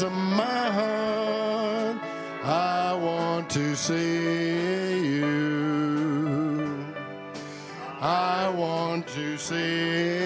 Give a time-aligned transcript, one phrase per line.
[0.00, 1.96] cries of my heart.
[2.44, 6.86] I want to see you.
[8.00, 10.19] I want to see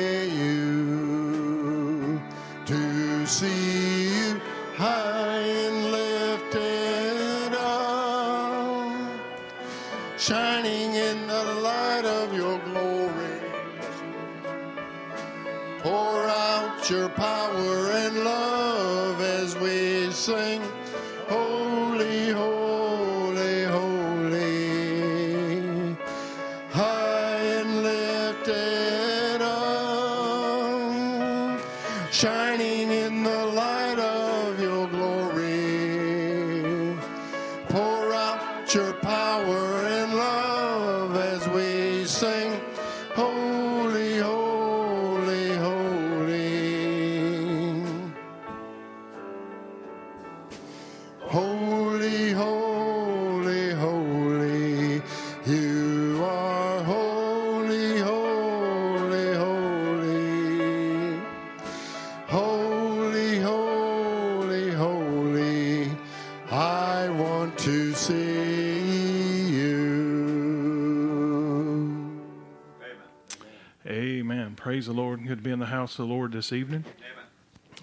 [75.84, 76.82] house of the Lord this evening.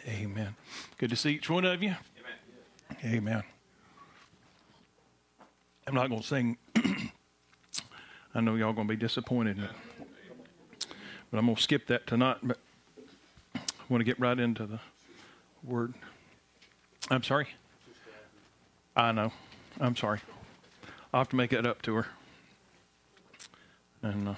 [0.07, 0.23] Amen.
[0.23, 0.55] Amen.
[0.97, 1.93] Good to see each one of you.
[3.05, 3.15] Amen.
[3.15, 3.43] Amen.
[5.85, 6.57] I'm not going to sing.
[8.33, 9.69] I know y'all going to be disappointed, in it.
[11.29, 12.37] but I'm going to skip that tonight.
[12.41, 12.57] But
[13.53, 14.79] I want to get right into the
[15.63, 15.93] word.
[17.11, 17.49] I'm sorry.
[18.95, 19.31] I know.
[19.79, 20.21] I'm sorry.
[21.13, 22.07] I'll have to make that up to her.
[24.01, 24.35] And uh,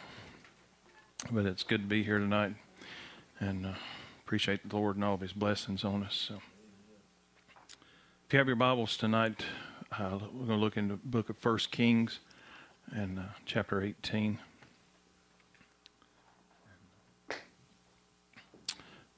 [1.32, 2.56] but it's good to be here tonight,
[3.44, 3.74] and uh,
[4.24, 6.16] appreciate the Lord and all of His blessings on us.
[6.30, 6.36] So.
[8.26, 9.46] If you have your Bibles tonight,
[9.92, 12.20] uh, we're going to look in the book of First Kings
[12.92, 14.40] and uh, chapter 18.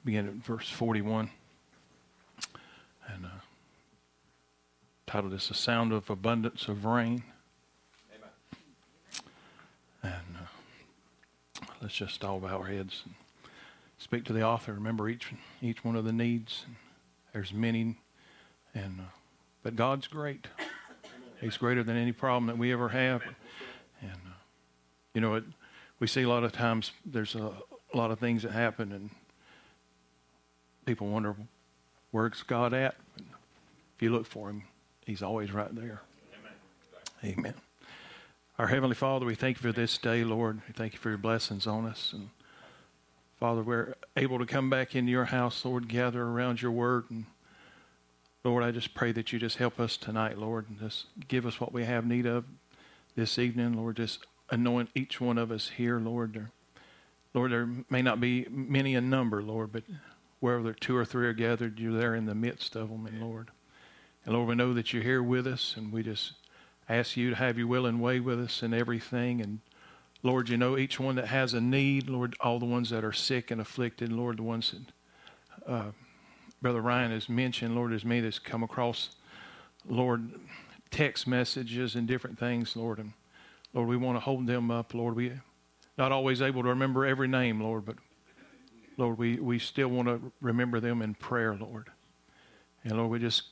[0.04, 1.30] Begin at verse 41.
[3.08, 3.28] And uh,
[5.06, 7.22] titled this The Sound of Abundance of Rain.
[8.12, 8.30] Amen.
[10.02, 13.14] And uh, let's just all bow our heads and
[13.98, 14.72] speak to the author.
[14.72, 16.66] Remember each each one of the needs.
[17.32, 17.96] There's many,
[18.74, 19.10] and uh,
[19.62, 20.46] but God's great.
[21.40, 23.22] He's greater than any problem that we ever have.
[24.00, 24.36] And uh,
[25.14, 25.44] you know, it,
[26.00, 27.52] we see a lot of times there's a,
[27.92, 29.10] a lot of things that happen, and
[30.84, 31.34] people wonder
[32.10, 32.94] where's God at.
[33.96, 34.62] If you look for Him,
[35.04, 36.02] He's always right there.
[37.24, 37.54] Amen.
[38.58, 40.60] Our Heavenly Father, we thank you for this day, Lord.
[40.66, 42.12] We thank you for your blessings on us.
[42.14, 42.30] And
[43.38, 47.04] Father, we're able to come back into your house, Lord, gather around your word.
[47.10, 47.26] And
[48.44, 51.60] Lord, I just pray that you just help us tonight, Lord, and just give us
[51.60, 52.46] what we have need of
[53.14, 53.74] this evening.
[53.74, 56.32] Lord, just anoint each one of us here, Lord.
[56.32, 56.50] There,
[57.34, 59.82] Lord, there may not be many in number, Lord, but
[60.40, 63.50] wherever two or three are gathered, you're there in the midst of them, and Lord.
[64.24, 66.32] And Lord, we know that you're here with us, and we just
[66.88, 69.42] ask you to have your will and way with us in everything.
[69.42, 69.60] And
[70.26, 73.12] Lord, you know each one that has a need, Lord, all the ones that are
[73.12, 74.74] sick and afflicted, Lord, the ones
[75.64, 75.90] that uh,
[76.60, 79.10] Brother Ryan has mentioned, Lord, as me that's come across,
[79.88, 80.32] Lord,
[80.90, 82.98] text messages and different things, Lord.
[82.98, 83.12] And
[83.72, 85.14] Lord, we want to hold them up, Lord.
[85.14, 85.30] We
[85.96, 87.94] not always able to remember every name, Lord, but
[88.96, 91.90] Lord, we, we still want to remember them in prayer, Lord.
[92.82, 93.44] And Lord, we just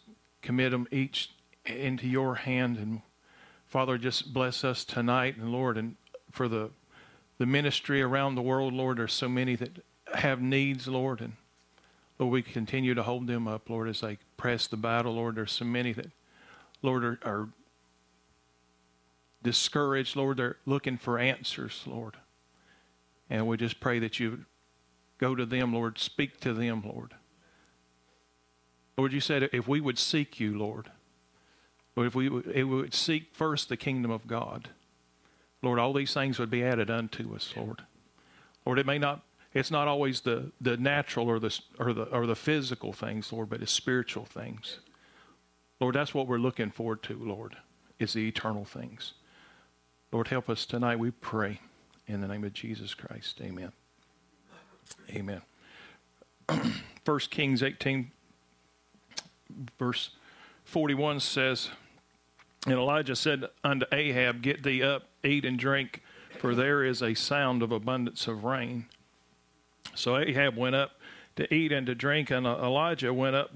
[0.42, 1.30] commit them each
[1.66, 2.78] into your hand.
[2.78, 3.02] And
[3.64, 5.36] Father, just bless us tonight.
[5.36, 5.94] And Lord, and
[6.34, 6.70] for the,
[7.38, 9.84] the ministry around the world, Lord, there's so many that
[10.14, 11.20] have needs, Lord.
[11.20, 11.34] And
[12.18, 15.36] Lord, we continue to hold them up, Lord, as they press the battle, Lord.
[15.36, 16.10] There's so many that,
[16.82, 17.48] Lord, are, are
[19.42, 20.38] discouraged, Lord.
[20.38, 22.16] They're looking for answers, Lord.
[23.30, 24.44] And we just pray that you
[25.18, 25.98] go to them, Lord.
[25.98, 27.14] Speak to them, Lord.
[28.98, 30.90] Lord, you said if we would seek you, Lord,
[31.94, 34.70] Lord, if we would, if we would seek first the kingdom of God,
[35.64, 37.82] Lord, all these things would be added unto us, Lord.
[38.66, 39.22] Lord, it may not,
[39.52, 43.50] it's not always the, the natural or the, or, the, or the physical things, Lord,
[43.50, 44.78] but it's spiritual things.
[45.80, 47.56] Lord, that's what we're looking forward to, Lord,
[47.98, 49.14] is the eternal things.
[50.12, 51.60] Lord, help us tonight, we pray.
[52.06, 53.72] In the name of Jesus Christ, amen.
[55.10, 55.42] Amen.
[57.04, 58.10] 1 Kings 18,
[59.78, 60.10] verse
[60.64, 61.70] 41 says,
[62.66, 66.02] And Elijah said unto Ahab, Get thee up, eat and drink,
[66.38, 68.86] for there is a sound of abundance of rain.
[69.94, 70.92] So Ahab went up
[71.36, 73.52] to eat and to drink, and Elijah went up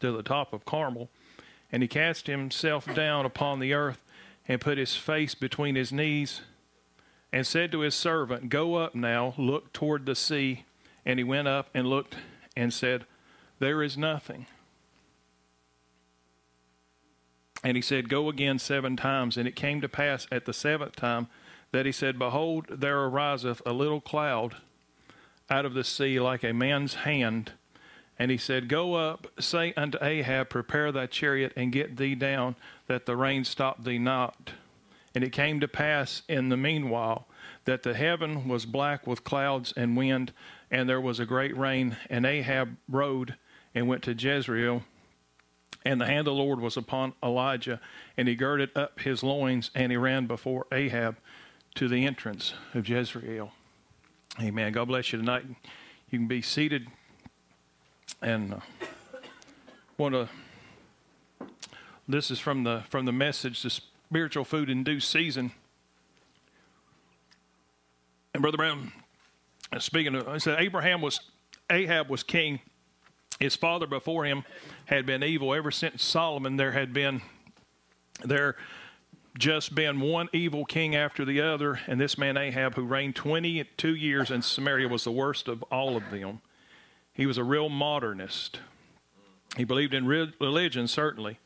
[0.00, 1.08] to the top of Carmel.
[1.70, 4.00] And he cast himself down upon the earth
[4.46, 6.42] and put his face between his knees
[7.32, 10.64] and said to his servant, Go up now, look toward the sea.
[11.04, 12.16] And he went up and looked
[12.56, 13.06] and said,
[13.58, 14.46] There is nothing.
[17.64, 19.36] And he said, Go again seven times.
[19.36, 21.26] And it came to pass at the seventh time
[21.72, 24.56] that he said, Behold, there ariseth a little cloud
[25.50, 27.52] out of the sea like a man's hand.
[28.18, 32.54] And he said, Go up, say unto Ahab, Prepare thy chariot, and get thee down,
[32.86, 34.52] that the rain stop thee not.
[35.14, 37.26] And it came to pass in the meanwhile
[37.64, 40.32] that the heaven was black with clouds and wind,
[40.70, 41.96] and there was a great rain.
[42.10, 43.36] And Ahab rode
[43.74, 44.82] and went to Jezreel.
[45.84, 47.80] And the hand of the Lord was upon Elijah,
[48.16, 51.16] and he girded up his loins, and he ran before Ahab
[51.74, 53.52] to the entrance of Jezreel.
[54.40, 54.72] Amen.
[54.72, 55.44] God bless you tonight.
[56.10, 56.88] You can be seated.
[58.22, 58.60] And uh,
[59.98, 60.28] want to.
[62.08, 65.52] This is from the from the message, the spiritual food in due season.
[68.32, 68.92] And Brother Branham,
[69.78, 71.20] speaking of, I said Abraham was
[71.70, 72.60] Ahab was king.
[73.40, 74.44] His father before him
[74.86, 76.56] had been evil ever since Solomon.
[76.56, 77.22] There had been
[78.22, 78.56] there
[79.36, 83.94] just been one evil king after the other, and this man Ahab, who reigned 22
[83.94, 86.40] years in Samaria, was the worst of all of them.
[87.12, 88.60] He was a real modernist.
[89.56, 91.38] He believed in religion, certainly,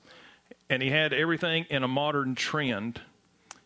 [0.69, 3.01] and he had everything in a modern trend.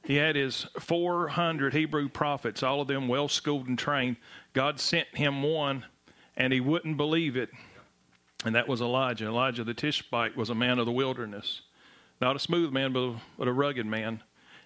[0.04, 4.16] He had his 400 Hebrew prophets, all of them well schooled and trained.
[4.52, 5.84] God sent him one,
[6.36, 7.50] and he wouldn't believe it,
[8.44, 9.26] and that was Elijah.
[9.26, 11.62] Elijah the Tishbite was a man of the wilderness.
[12.20, 14.22] Not a smooth man, but a, rugged man.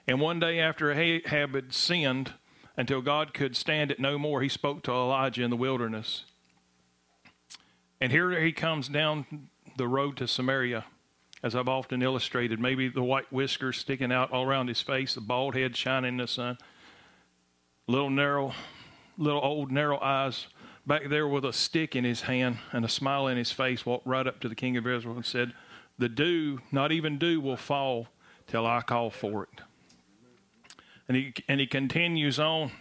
[0.07, 2.35] And one day after Ahab had sinned,
[2.77, 6.25] until God could stand it no more, he spoke to Elijah in the wilderness.
[8.01, 10.85] And here he comes down the road to Samaria,
[11.43, 12.61] as I've often illustrated.
[12.61, 16.17] Maybe the white whiskers sticking out all around his face, the bald head shining in
[16.19, 16.59] the sun,
[17.87, 18.53] little narrow,
[19.17, 20.47] little old narrow eyes.
[20.87, 24.07] Back there with a stick in his hand and a smile in his face, walked
[24.07, 25.53] right up to the king of Israel and said,
[25.99, 28.09] the dew, not even dew, will fall
[28.47, 29.61] till I call for it.
[31.09, 32.73] And he and he continues on,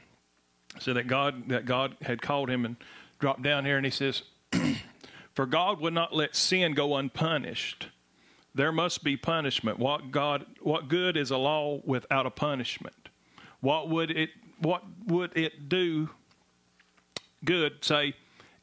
[0.79, 2.75] so that God that God had called him and
[3.19, 4.23] dropped down here, and he says,
[5.33, 7.89] "For God would not let sin go unpunished.
[8.53, 9.79] There must be punishment.
[9.79, 13.09] What God, what good is a law without a punishment?
[13.61, 16.09] What would it what would it do?
[17.45, 18.15] Good, say."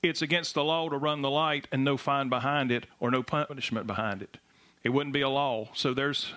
[0.02, 3.23] It's against the law to run the light and no fine behind it or no
[3.23, 4.37] punishment behind it.
[4.82, 5.69] It wouldn't be a law.
[5.75, 6.34] So there's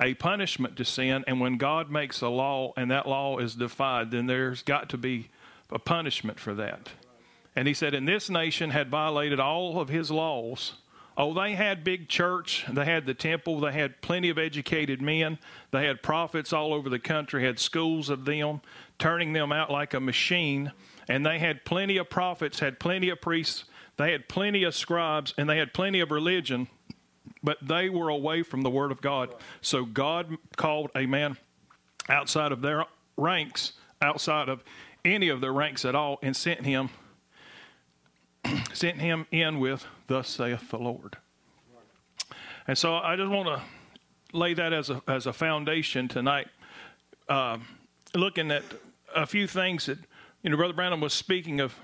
[0.00, 4.10] a punishment to sin, and when God makes a law and that law is defied,
[4.10, 5.28] then there's got to be
[5.70, 6.90] a punishment for that.
[7.54, 10.72] And he said, and this nation had violated all of his laws.
[11.16, 15.38] Oh, they had big church, they had the temple, they had plenty of educated men,
[15.70, 18.60] they had prophets all over the country, had schools of them,
[18.98, 20.72] turning them out like a machine,
[21.08, 23.64] and they had plenty of prophets, had plenty of priests,
[23.96, 26.68] they had plenty of scribes, and they had plenty of religion
[27.44, 29.34] but they were away from the Word of God.
[29.60, 31.36] So God called a man
[32.08, 32.86] outside of their
[33.18, 34.64] ranks, outside of
[35.04, 36.88] any of their ranks at all, and sent him
[38.72, 41.16] sent him in with thus saith the Lord.
[42.66, 46.48] And so I just want to lay that as a as a foundation tonight,
[47.28, 47.58] uh,
[48.14, 48.64] looking at
[49.14, 49.98] a few things that
[50.44, 51.74] you know Brother Branham was speaking of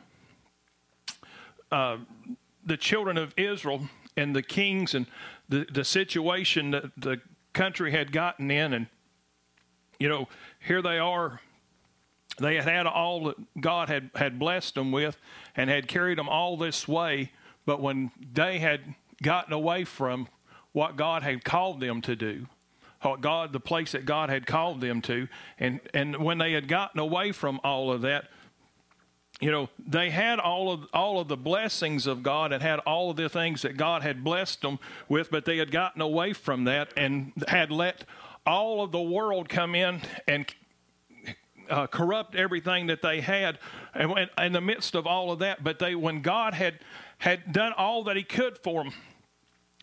[1.72, 1.96] uh,
[2.64, 3.88] the children of Israel
[4.18, 5.06] and the kings and
[5.48, 7.22] the, the situation that the
[7.54, 8.74] country had gotten in.
[8.74, 8.86] And,
[9.98, 10.28] you know,
[10.60, 11.40] here they are.
[12.38, 15.16] They had had all that God had, had blessed them with
[15.56, 17.32] and had carried them all this way.
[17.64, 20.28] But when they had gotten away from
[20.72, 22.46] what God had called them to do,
[23.00, 26.68] what God, the place that God had called them to, and, and when they had
[26.68, 28.28] gotten away from all of that,
[29.40, 33.10] you know they had all of all of the blessings of God and had all
[33.10, 34.78] of the things that God had blessed them
[35.08, 38.04] with, but they had gotten away from that and had let
[38.46, 40.46] all of the world come in and
[41.68, 43.58] uh, corrupt everything that they had,
[43.94, 46.80] and in the midst of all of that, but they when God had
[47.18, 48.92] had done all that He could for them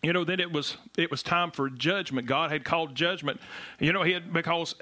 [0.02, 2.28] you know then it was it was time for judgment.
[2.28, 3.40] God had called judgment.
[3.80, 4.76] You know he had because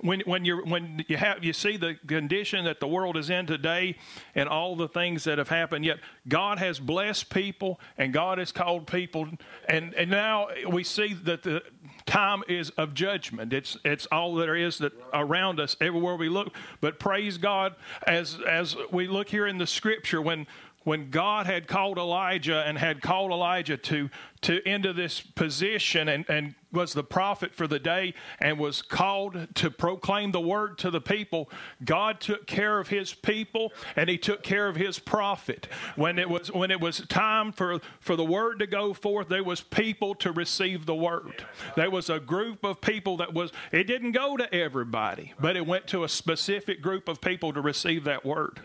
[0.00, 3.46] when when you when you have you see the condition that the world is in
[3.46, 3.96] today
[4.36, 5.98] and all the things that have happened yet
[6.28, 9.28] god has blessed people and god has called people.
[9.68, 11.62] And and now we see that the
[12.06, 13.52] time is of judgment.
[13.52, 16.54] It's it's all there is that around us everywhere we look.
[16.80, 17.74] But praise god
[18.06, 20.46] as as we look here in the scripture when
[20.84, 24.08] when God had called Elijah and had called Elijah to,
[24.42, 29.48] to into this position and, and was the prophet for the day and was called
[29.56, 31.50] to proclaim the word to the people,
[31.84, 35.68] God took care of his people and he took care of his prophet.
[35.96, 39.44] When it was when it was time for, for the word to go forth, there
[39.44, 41.44] was people to receive the word.
[41.76, 45.66] There was a group of people that was it didn't go to everybody, but it
[45.66, 48.60] went to a specific group of people to receive that word.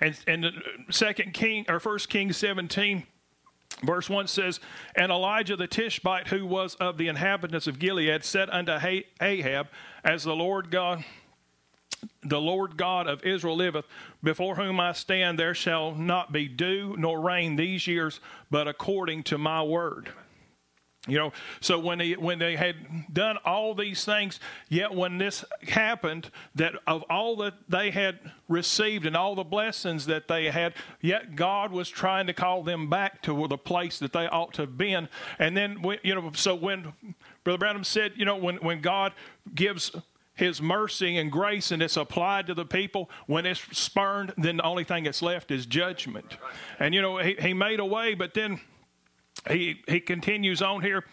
[0.00, 0.50] And, and uh,
[0.90, 3.06] Second King or First Kings seventeen.
[3.82, 4.58] Verse 1 says,
[4.94, 8.78] And Elijah the Tishbite, who was of the inhabitants of Gilead, said unto
[9.20, 9.68] Ahab,
[10.02, 11.04] As the Lord God,
[12.22, 13.84] the Lord God of Israel liveth,
[14.22, 19.24] before whom I stand, there shall not be dew nor rain these years, but according
[19.24, 20.10] to my word.
[21.06, 22.76] You know, so when they when they had
[23.12, 29.06] done all these things, yet when this happened, that of all that they had received
[29.06, 33.22] and all the blessings that they had, yet God was trying to call them back
[33.22, 35.08] to the place that they ought to have been.
[35.38, 36.92] And then, you know, so when
[37.44, 39.12] Brother Branham said, you know, when when God
[39.54, 39.92] gives
[40.34, 44.62] his mercy and grace and it's applied to the people when it's spurned then the
[44.62, 46.36] only thing that's left is judgment
[46.78, 48.60] and you know he, he made a way but then
[49.48, 51.04] he, he continues on here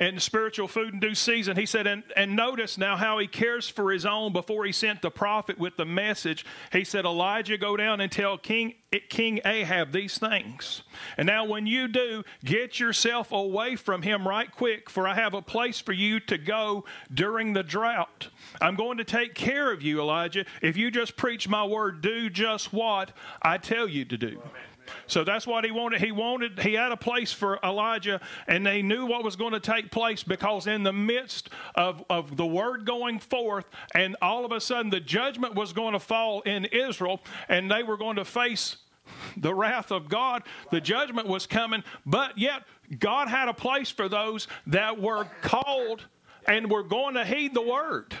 [0.00, 1.56] in spiritual food in due season.
[1.56, 5.02] He said, and, and notice now how he cares for his own before he sent
[5.02, 6.46] the prophet with the message.
[6.72, 8.74] He said, Elijah, go down and tell King,
[9.10, 10.82] King Ahab these things.
[11.18, 15.34] And now, when you do, get yourself away from him right quick, for I have
[15.34, 18.28] a place for you to go during the drought.
[18.58, 20.46] I'm going to take care of you, Elijah.
[20.62, 24.28] If you just preach my word, do just what I tell you to do.
[24.28, 24.69] Amen.
[25.06, 26.00] So that's what he wanted.
[26.00, 29.60] He wanted, he had a place for Elijah, and they knew what was going to
[29.60, 34.52] take place because in the midst of, of the word going forth, and all of
[34.52, 38.24] a sudden the judgment was going to fall in Israel, and they were going to
[38.24, 38.76] face
[39.36, 40.42] the wrath of God.
[40.70, 42.62] The judgment was coming, but yet
[42.98, 46.04] God had a place for those that were called
[46.46, 48.14] and were going to heed the word.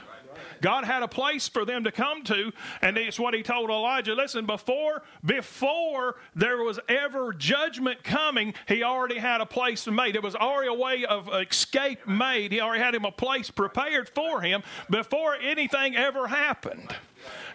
[0.60, 4.14] God had a place for them to come to, and it's what he told Elijah.
[4.14, 10.16] Listen, before before there was ever judgment coming, he already had a place made.
[10.16, 12.52] It was already a way of escape made.
[12.52, 16.94] He already had him a place prepared for him before anything ever happened.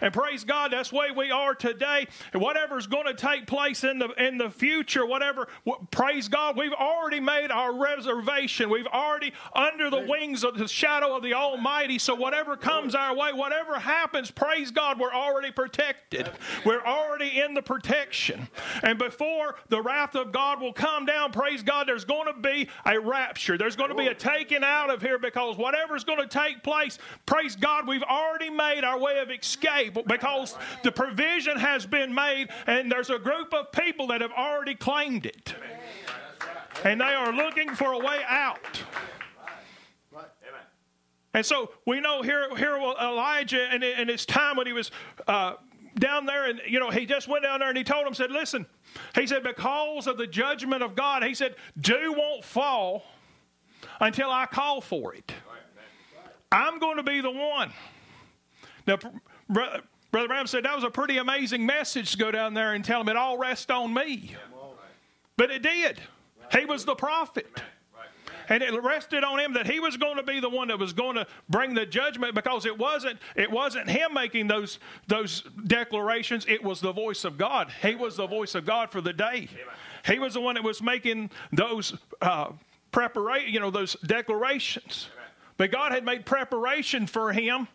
[0.00, 2.06] And praise God, that's way we are today.
[2.32, 5.48] And whatever's going to take place in the in the future, whatever,
[5.90, 8.70] praise God, we've already made our reservation.
[8.70, 11.98] We've already under the wings of the shadow of the Almighty.
[11.98, 16.30] So whatever comes our way, whatever happens, praise God, we're already protected.
[16.64, 18.48] We're already in the protection.
[18.82, 22.68] And before the wrath of God will come down, praise God, there's going to be
[22.84, 23.58] a rapture.
[23.58, 26.98] There's going to be a taking out of here because whatever's going to take place,
[27.24, 32.48] praise God, we've already made our way of escape because the provision has been made
[32.66, 35.54] and there's a group of people that have already claimed it.
[36.84, 38.82] And they are looking for a way out.
[41.32, 44.90] And so we know here, here Elijah, and in his time when he was
[45.26, 45.54] uh,
[45.98, 48.30] down there, and you know, he just went down there and he told them, said,
[48.30, 48.64] "Listen,"
[49.14, 53.04] he said, because of the judgment of God, he said, "Dew won't fall
[54.00, 55.30] until I call for it.
[56.50, 57.70] I'm going to be the one."
[58.86, 58.98] Now,
[59.48, 63.00] Brother, Brother said that was a pretty amazing message to go down there and tell
[63.00, 64.34] him it all rests on me.
[65.36, 66.00] But it did.
[66.52, 67.46] He was the prophet.
[68.48, 70.92] And it rested on him that he was going to be the one that was
[70.92, 76.46] going to bring the judgment because it wasn't it wasn't him making those those declarations.
[76.48, 77.72] It was the voice of God.
[77.82, 79.48] He was the voice of God for the day.
[80.06, 82.52] He was the one that was making those uh,
[82.92, 85.08] preparation, you know, those declarations.
[85.56, 87.66] But God had made preparation for him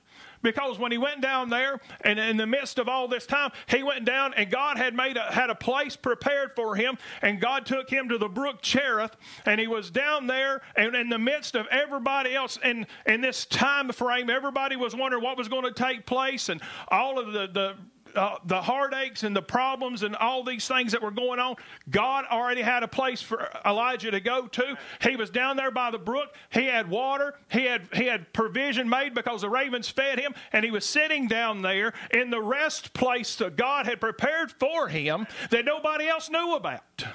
[0.41, 3.83] because when he went down there and in the midst of all this time, he
[3.83, 7.65] went down and God had made a, had a place prepared for him and God
[7.65, 11.55] took him to the brook Cherith and he was down there and in the midst
[11.55, 15.73] of everybody else in, in this time frame, everybody was wondering what was going to
[15.73, 17.75] take place and all of the, the
[18.15, 21.55] uh, the heartaches and the problems and all these things that were going on,
[21.89, 24.77] God already had a place for Elijah to go to.
[25.01, 26.33] He was down there by the brook.
[26.49, 27.35] He had water.
[27.49, 31.27] He had he had provision made because the ravens fed him, and he was sitting
[31.27, 36.29] down there in the rest place that God had prepared for him that nobody else
[36.29, 37.05] knew about.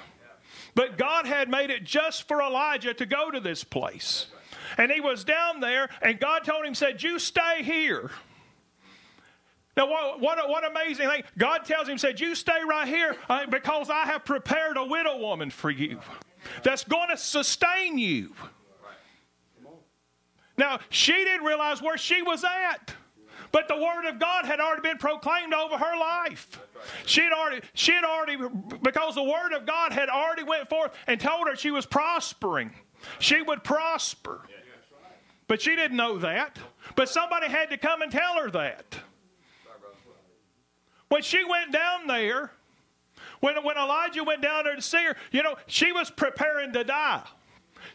[0.75, 4.27] But God had made it just for Elijah to go to this place.
[4.77, 8.11] And he was down there, and God told him, said, You stay here.
[9.77, 11.23] Now, what, what, what amazing thing.
[11.37, 15.19] God tells him, said, You stay right here uh, because I have prepared a widow
[15.19, 15.99] woman for you
[16.63, 18.33] that's going to sustain you.
[20.57, 22.95] Now, she didn't realize where she was at,
[23.51, 26.59] but the word of God had already been proclaimed over her life.
[27.05, 28.37] She had already, she had already,
[28.81, 32.71] because the word of God had already went forth and told her she was prospering.
[33.19, 34.41] She would prosper.
[35.47, 36.57] But she didn't know that.
[36.95, 38.97] But somebody had to come and tell her that.
[41.09, 42.51] When she went down there,
[43.39, 46.83] when, when Elijah went down there to see her, you know, she was preparing to
[46.83, 47.23] die.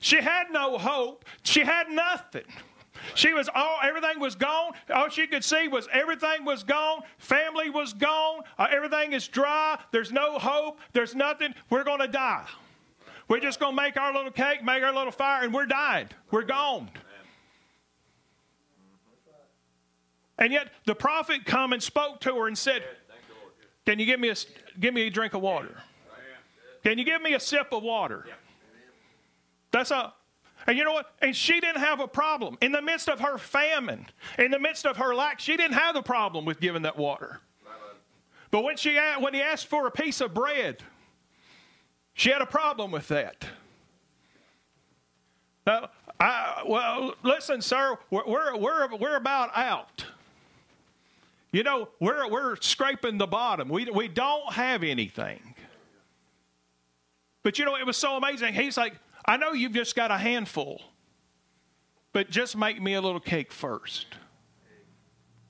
[0.01, 1.25] She had no hope.
[1.43, 2.45] She had nothing.
[3.15, 4.73] She was all everything was gone.
[4.95, 7.03] All she could see was everything was gone.
[7.19, 8.43] Family was gone.
[8.59, 9.79] Uh, everything is dry.
[9.91, 10.79] There's no hope.
[10.93, 11.55] There's nothing.
[11.71, 12.47] We're going to die.
[13.29, 16.09] We're just going to make our little cake, make our little fire, and we're dying.
[16.31, 16.91] We're gone.
[20.39, 22.83] And yet the prophet come and spoke to her and said,
[23.87, 24.35] "Can you give me a
[24.79, 25.83] give me a drink of water?
[26.83, 28.27] Can you give me a sip of water?"
[29.71, 30.13] That's a
[30.67, 31.13] and you know what?
[31.21, 32.57] And she didn't have a problem.
[32.61, 34.07] In the midst of her famine,
[34.39, 37.41] in the midst of her lack, she didn't have a problem with giving that water.
[38.51, 40.83] But when, she, when he asked for a piece of bread,
[42.13, 43.47] she had a problem with that.
[45.67, 45.89] Now,
[46.21, 50.05] I, well, listen, sir, we're, we're, we're, we're about out.
[51.53, 53.69] You know, we're, we're scraping the bottom.
[53.69, 55.55] We, we don't have anything.
[57.43, 58.55] But you know, it was so amazing.
[58.55, 58.95] He's like,
[59.27, 60.81] I know you've just got a handful,
[62.13, 64.07] but just make me a little cake first.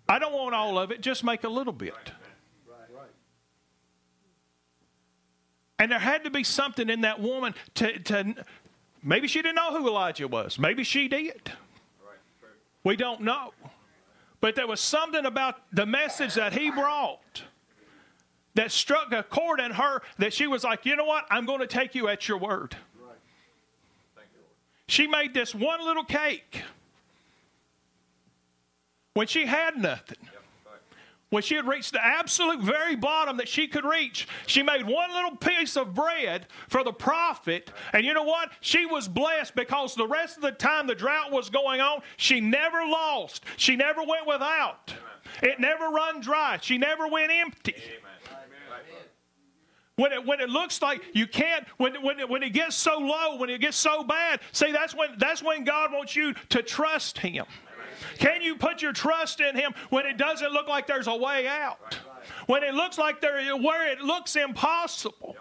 [0.09, 1.95] I don't want all of it, just make a little bit.
[5.79, 8.35] And there had to be something in that woman to, to
[9.03, 10.59] maybe she didn't know who Elijah was.
[10.59, 11.53] Maybe she did.
[12.85, 13.53] We don't know.
[14.43, 17.45] But there was something about the message that he brought
[18.55, 21.25] that struck a chord in her that she was like, you know what?
[21.31, 22.77] I'm going to take you at your word.
[24.89, 26.63] She made this one little cake
[29.15, 30.19] when she had nothing.
[31.33, 35.11] When she had reached the absolute very bottom that she could reach, she made one
[35.15, 37.73] little piece of bread for the prophet.
[37.95, 38.51] And you know what?
[38.61, 42.43] She was blessed because the rest of the time the drought was going on, she
[42.43, 43.47] never lost.
[43.57, 44.93] She never went without.
[45.43, 46.59] It never run dry.
[46.61, 47.77] She never went empty.
[49.97, 52.99] When it, when it looks like you can't, when, when, it, when it gets so
[52.99, 56.63] low, when it gets so bad, see, that's when, that's when God wants you to
[56.63, 57.47] trust Him.
[58.19, 61.47] Can you put your trust in Him when it doesn't look like there's a way
[61.47, 61.99] out?
[62.47, 65.37] When it looks like there, where it looks impossible.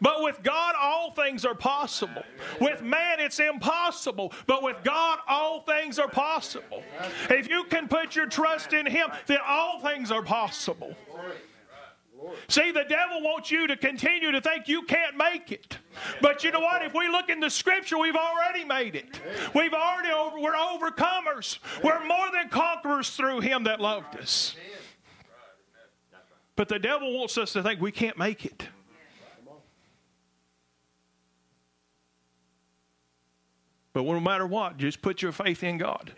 [0.00, 2.22] But with God, all things are possible.
[2.60, 4.32] With man, it's impossible.
[4.46, 6.82] But with God, all things are possible.
[7.28, 10.94] If you can put your trust in Him, then all things are possible.
[12.48, 15.78] See, the devil wants you to continue to think you can't make it.
[16.20, 16.82] But you know what?
[16.82, 19.20] If we look in the scripture, we've already made it.
[19.54, 21.58] We've already over, we're overcomers.
[21.82, 24.54] We're more than conquerors through him that loved us.
[26.56, 28.68] But the devil wants us to think we can't make it.
[33.92, 36.12] But no matter what, just put your faith in God.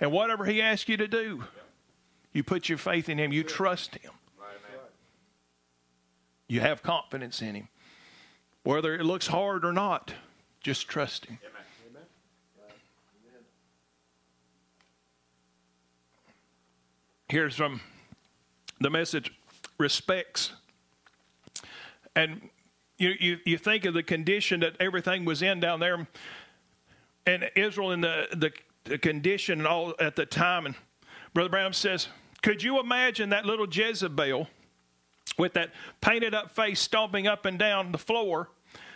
[0.00, 1.44] And whatever He asks you to do,
[2.32, 4.12] you put your faith in Him, you trust Him.
[6.48, 7.68] You have confidence in Him.
[8.62, 10.14] Whether it looks hard or not,
[10.60, 11.38] just trust Him.
[11.90, 12.02] Amen.
[17.28, 17.80] Here's from
[18.80, 19.32] the message
[19.78, 20.52] respects.
[22.14, 22.48] And
[22.98, 26.06] you, you, you think of the condition that everything was in down there,
[27.26, 28.52] and Israel in the, the,
[28.84, 30.66] the condition all at the time.
[30.66, 30.74] And
[31.32, 32.08] Brother Branham says,
[32.42, 34.48] Could you imagine that little Jezebel?
[35.38, 38.48] With that painted up face stomping up and down the floor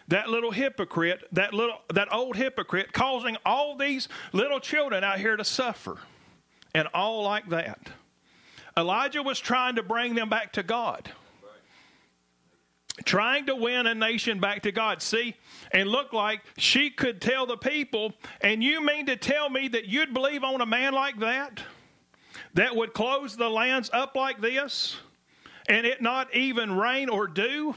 [0.09, 5.37] that little hypocrite that little that old hypocrite causing all these little children out here
[5.37, 5.99] to suffer
[6.75, 7.91] and all like that.
[8.77, 11.11] Elijah was trying to bring them back to god.
[13.05, 15.03] Trying to win a nation back to god.
[15.03, 15.35] See
[15.73, 19.87] and look like she could tell the people and you mean to tell me that
[19.87, 21.61] you'd believe on a man like that
[22.55, 24.97] that would close the lands up like this
[25.69, 27.77] and it not even rain or dew?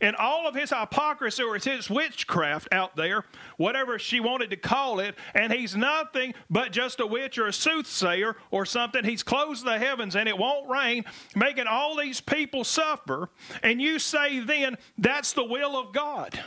[0.00, 3.24] And all of his hypocrisy or his witchcraft out there,
[3.56, 7.52] whatever she wanted to call it, and he's nothing but just a witch or a
[7.52, 9.04] soothsayer or something.
[9.04, 13.28] He's closed the heavens and it won't rain, making all these people suffer.
[13.62, 16.38] And you say then that's the will of God.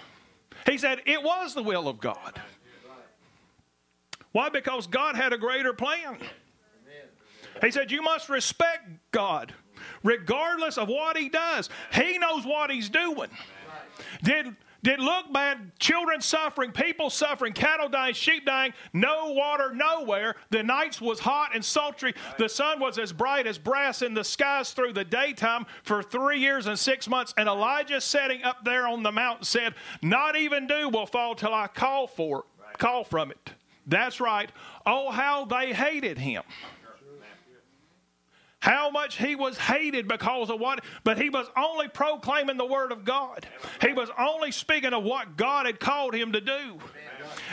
[0.65, 2.41] He said it was the will of God.
[4.31, 4.47] Why?
[4.47, 6.17] Because God had a greater plan.
[7.61, 9.53] He said, You must respect God
[10.03, 11.69] regardless of what he does.
[11.93, 13.29] He knows what he's doing.
[14.23, 20.35] Did did look bad, children suffering, people suffering, cattle dying, sheep dying, no water nowhere.
[20.49, 22.15] The nights was hot and sultry.
[22.39, 26.39] The sun was as bright as brass in the skies through the daytime for three
[26.39, 27.33] years and six months.
[27.37, 31.53] And Elijah sitting up there on the mountain said, Not even dew will fall till
[31.53, 33.51] I call for it, call from it.
[33.85, 34.51] That's right.
[34.85, 36.43] Oh, how they hated him
[38.61, 42.91] how much he was hated because of what, but he was only proclaiming the word
[42.91, 43.45] of God.
[43.81, 46.79] He was only speaking of what God had called him to do.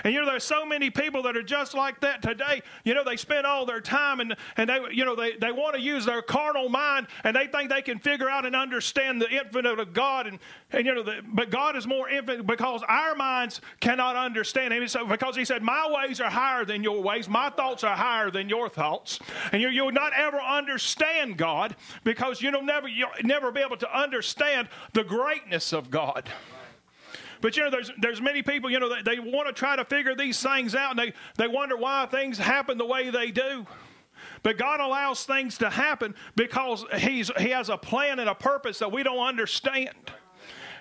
[0.04, 2.62] And you know, there's so many people that are just like that today.
[2.84, 5.74] You know, they spend all their time and, and they, you know, they, they want
[5.74, 9.28] to use their carnal mind and they think they can figure out and understand the
[9.30, 10.26] infinite of God.
[10.26, 10.38] And,
[10.72, 14.87] and you know, the, but God is more infinite because our minds cannot understand Him.
[14.88, 18.30] So, because He said, My ways are higher than your ways, my thoughts are higher
[18.30, 19.18] than your thoughts.
[19.52, 23.76] And you, you'll not ever understand God because you will never, you'll never be able
[23.78, 26.28] to understand the greatness of God.
[27.40, 29.85] But you know, there's there's many people, you know, they, they want to try to
[29.85, 33.66] figure these things out and they, they wonder why things happen the way they do.
[34.42, 38.79] But God allows things to happen because he's, He has a plan and a purpose
[38.81, 39.90] that we don't understand.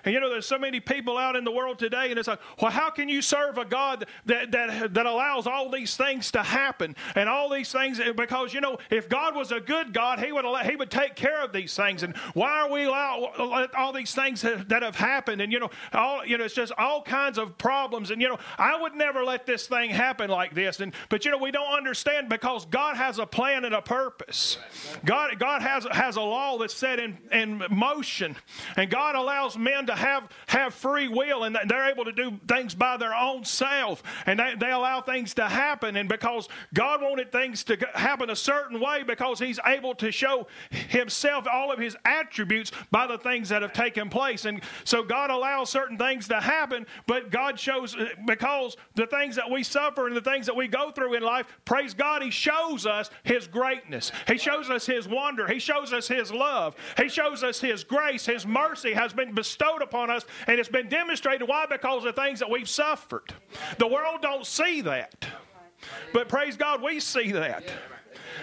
[0.04, 2.40] And you know, there's so many people out in the world today, and it's like,
[2.60, 6.42] well, how can you serve a God that, that, that allows all these things to
[6.42, 8.00] happen and all these things?
[8.16, 11.42] Because, you know, if God was a good God, He would, he would take care
[11.42, 12.02] of these things.
[12.02, 15.40] And why are we allowed all these things that have happened?
[15.40, 18.10] And, you know, all, you know, it's just all kinds of problems.
[18.10, 20.80] And, you know, I would never let this thing happen like this.
[20.80, 24.58] And, but, you know, we don't understand because God has a plan and a purpose.
[25.04, 28.36] God, God has, has a law that's set in, in motion.
[28.76, 32.74] And God allows men to have, have free will and they're able to do things
[32.74, 35.96] by their own self and they, they allow things to happen.
[35.96, 40.46] And because God wanted things to happen a certain way, because He's able to show
[40.70, 44.44] Himself all of His attributes by the things that have taken place.
[44.44, 49.36] And so God allows certain things to happen, but God shows, uh, because the things
[49.36, 52.30] that we suffer and the things that we go through in life, praise God, He
[52.30, 54.12] shows us His greatness.
[54.26, 55.46] He shows us His wonder.
[55.46, 56.76] He shows us His love.
[56.96, 58.26] He shows us His grace.
[58.26, 61.48] His mercy has been bestowed upon us, and it's been demonstrated.
[61.48, 61.66] Why?
[61.66, 63.34] Because of things that we've suffered.
[63.78, 65.26] The world don't see that.
[66.12, 67.64] But praise God, we see that.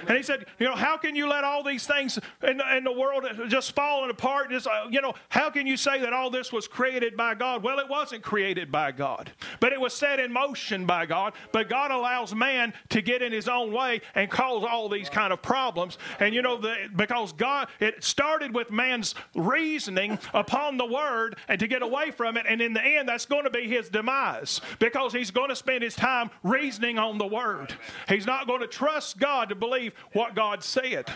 [0.07, 2.91] And he said, you know, how can you let all these things in, in the
[2.91, 4.49] world just falling apart?
[4.49, 7.63] Just, uh, you know, how can you say that all this was created by God?
[7.63, 11.33] Well, it wasn't created by God, but it was set in motion by God.
[11.51, 15.33] But God allows man to get in his own way and cause all these kind
[15.33, 15.97] of problems.
[16.19, 21.59] And you know, the, because God, it started with man's reasoning upon the word and
[21.59, 22.45] to get away from it.
[22.47, 25.83] And in the end, that's going to be his demise because he's going to spend
[25.83, 27.73] his time reasoning on the word.
[28.07, 31.09] He's not going to trust God to believe what God said.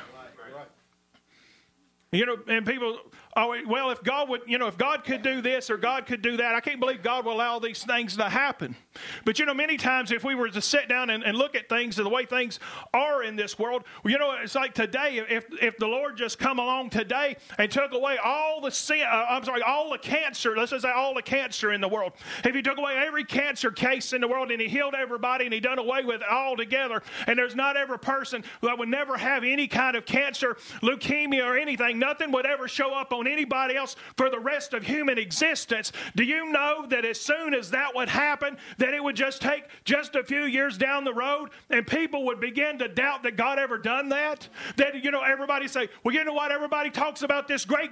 [2.12, 2.98] You know, and people
[3.36, 6.24] Oh, well, if God would, you know, if God could do this or God could
[6.24, 8.76] do that, I can't believe God will allow these things to happen.
[9.24, 11.70] But, you know, many times if we were to sit down and, and look at
[11.70, 12.60] things and the way things
[12.92, 16.58] are in this world, you know, it's like today, if, if the Lord just come
[16.58, 20.72] along today and took away all the sin, uh, I'm sorry, all the cancer, let's
[20.72, 22.14] just say all the cancer in the world,
[22.44, 25.54] if He took away every cancer case in the world and He healed everybody and
[25.54, 29.18] He done away with it all together, and there's not every person that would never
[29.18, 33.76] have any kind of cancer, leukemia, or anything, nothing would ever show up on anybody
[33.76, 35.92] else for the rest of human existence.
[36.16, 39.66] Do you know that as soon as that would happen, that it would just take
[39.84, 43.60] just a few years down the road and people would begin to doubt that God
[43.60, 44.48] ever done that?
[44.78, 46.52] That, you know, everybody say, well, you know what?
[46.52, 47.92] Everybody talks about this great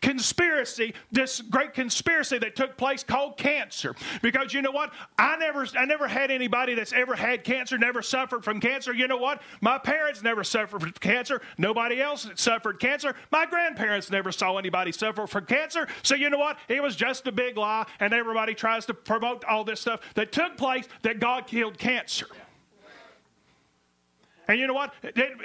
[0.00, 3.94] conspiracy, this great conspiracy that took place called cancer.
[4.22, 4.92] Because you know what?
[5.18, 8.92] I never, I never had anybody that's ever had cancer, never suffered from cancer.
[8.92, 9.42] You know what?
[9.60, 11.40] My parents never suffered from cancer.
[11.58, 13.14] Nobody else suffered cancer.
[13.30, 15.86] My grandparents never saw anybody suffer from cancer.
[16.02, 16.56] So you know what?
[16.68, 20.32] It was just a big lie, and everybody tries to promote all this stuff that
[20.32, 22.26] took place that God killed cancer.
[24.46, 24.92] And you know what?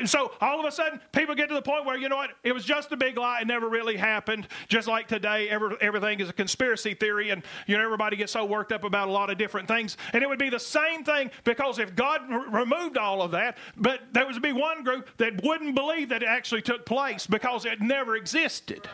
[0.05, 2.31] So all of a sudden, people get to the point where, you know what?
[2.43, 3.39] It was just a big lie.
[3.41, 4.47] It never really happened.
[4.67, 8.43] Just like today, every, everything is a conspiracy theory, and, you know, everybody gets so
[8.43, 9.95] worked up about a lot of different things.
[10.11, 13.57] And it would be the same thing because if God r- removed all of that,
[13.77, 17.63] but there would be one group that wouldn't believe that it actually took place because
[17.63, 18.87] it never existed.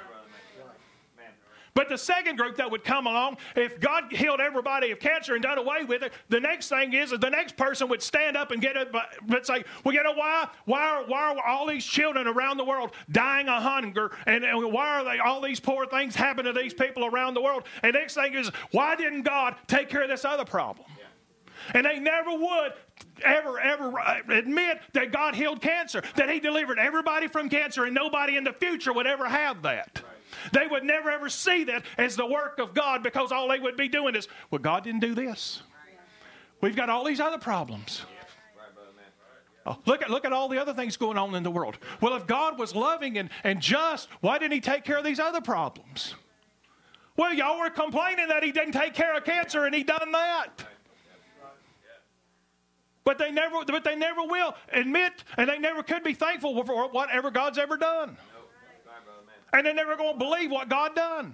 [1.75, 5.43] But the second group that would come along, if God healed everybody of cancer and
[5.43, 8.61] done away with it, the next thing is the next person would stand up and
[8.61, 10.47] get it, but say, well, you know why?
[10.63, 14.11] Why are, why are all these children around the world dying of hunger?
[14.25, 17.41] And, and why are they, all these poor things happen to these people around the
[17.41, 17.63] world?
[17.83, 20.87] And next thing is, why didn't God take care of this other problem?
[21.73, 22.73] And they never would
[23.23, 27.93] ever, ever uh, admit that God healed cancer, that He delivered everybody from cancer, and
[27.93, 30.04] nobody in the future would ever have that.
[30.51, 33.77] They would never ever see that as the work of God because all they would
[33.77, 35.61] be doing is, well, God didn't do this.
[36.61, 38.05] We've got all these other problems.
[39.67, 41.77] Oh, look at look at all the other things going on in the world.
[41.99, 45.19] Well, if God was loving and, and just, why didn't he take care of these
[45.19, 46.13] other problems?
[47.17, 50.65] Well, y'all were complaining that he didn't take care of cancer and he done that.
[53.03, 56.89] But they never but they never will admit and they never could be thankful for
[56.89, 58.17] whatever God's ever done.
[59.55, 61.33] And they're never going to believe what God done.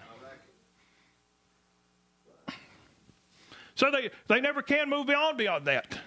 [3.73, 5.97] So they, they never can move beyond beyond that.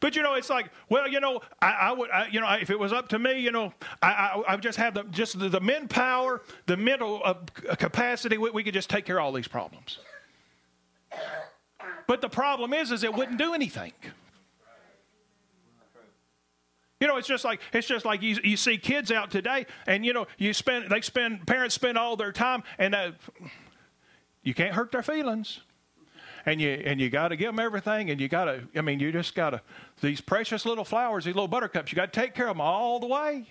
[0.00, 2.68] But you know, it's like, well, you know, I, I would, I, you know, if
[2.68, 5.48] it was up to me, you know, I, I, I just have the just the,
[5.48, 7.34] the men power, the mental uh,
[7.76, 8.36] capacity.
[8.36, 10.00] We, we could just take care of all these problems.
[12.08, 13.92] But the problem is, is it wouldn't do anything.
[17.04, 20.06] You know, it's just like it's just like you, you see kids out today, and
[20.06, 23.10] you know, you spend they spend parents spend all their time, and uh,
[24.42, 25.60] you can't hurt their feelings
[26.46, 28.62] and you and you got to give them everything, and you got to.
[28.74, 29.60] I mean, you just got to.
[30.00, 32.98] These precious little flowers, these little buttercups, you got to take care of them all
[32.98, 33.48] the way.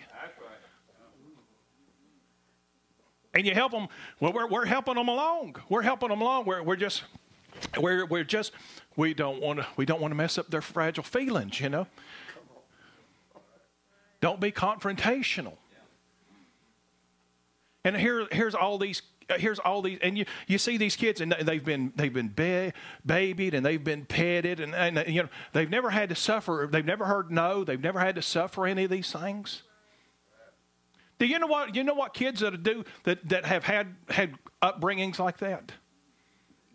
[3.35, 3.87] And you help them.
[4.19, 5.57] Well, we're we're helping them along.
[5.69, 6.45] We're helping them along.
[6.45, 7.03] We're we're just
[7.79, 8.51] we're we're just
[8.95, 11.61] we don't want to we don't want to mess up their fragile feelings.
[11.61, 11.87] You know.
[14.23, 15.57] Don't be confrontational.
[17.83, 21.19] And here, here's all these uh, here's all these, and you, you see these kids,
[21.19, 22.71] and they've been they've been ba-
[23.05, 26.69] babied, and they've been petted, and, and you know they've never had to suffer.
[26.71, 27.65] They've never heard no.
[27.65, 29.63] They've never had to suffer any of these things.
[31.19, 34.35] Do you know what you know what kids that do that that have had had
[34.61, 35.73] upbringings like that?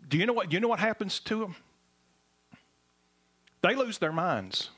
[0.07, 1.55] Do you know what you know what happens to them?
[3.63, 4.69] They lose their minds.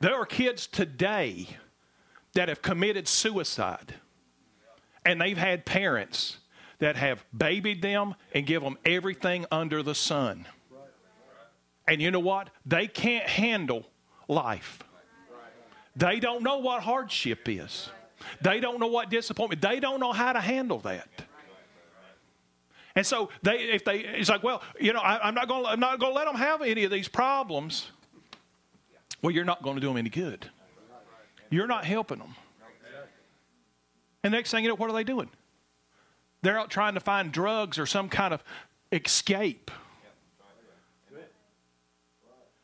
[0.00, 1.46] There are kids today
[2.32, 3.94] that have committed suicide
[5.04, 6.38] and they've had parents
[6.78, 10.46] that have babied them and give them everything under the sun.
[11.86, 12.50] And you know what?
[12.64, 13.86] They can't handle
[14.28, 14.78] life.
[15.96, 17.90] They don't know what hardship is.
[18.40, 19.60] They don't know what disappointment.
[19.60, 21.08] They don't know how to handle that.
[22.94, 25.80] And so they, if they, it's like, well, you know, I, am not going, I'm
[25.80, 27.90] not going to let them have any of these problems.
[29.22, 30.48] Well, you're not going to do them any good.
[31.50, 32.34] You're not helping them.
[34.22, 35.30] And next thing you know, what are they doing?
[36.42, 38.42] They're out trying to find drugs or some kind of
[38.92, 39.70] escape.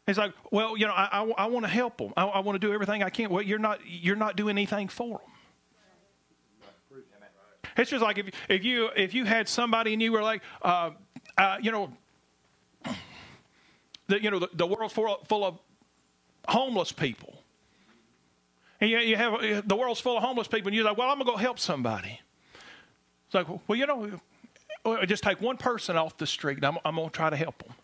[0.06, 2.12] It's like, well, you know, I, I, I want to help them.
[2.16, 3.28] I, I want to do everything I can.
[3.28, 5.30] Well, you're not, you're not doing anything for them.
[7.76, 10.92] It's just like if, if you if you had somebody and you were like, uh,
[11.36, 11.92] uh, you know,
[14.06, 15.58] the, you know, the, the world's full of, full of
[16.48, 17.42] homeless people.
[18.80, 21.16] And you, you have the world's full of homeless people, and you're like, well, I'm
[21.16, 22.20] going to go help somebody.
[23.26, 24.20] It's like, well, you know,
[25.06, 27.74] just take one person off the street, I'm, I'm going to try to help them.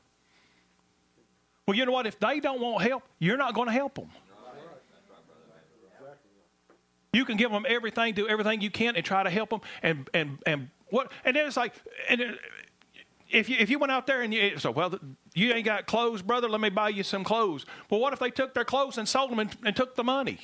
[1.66, 2.06] Well, you know what?
[2.06, 4.10] If they don't want help, you're not going to help them.
[7.12, 9.60] You can give them everything, do everything you can, and try to help them.
[9.82, 11.12] And and and what?
[11.26, 11.74] And then it's like,
[12.08, 12.38] and
[13.32, 14.98] if you if you went out there and you so well,
[15.34, 16.48] you ain't got clothes, brother.
[16.48, 17.66] Let me buy you some clothes.
[17.90, 20.38] Well, what if they took their clothes and sold them and, and took the money?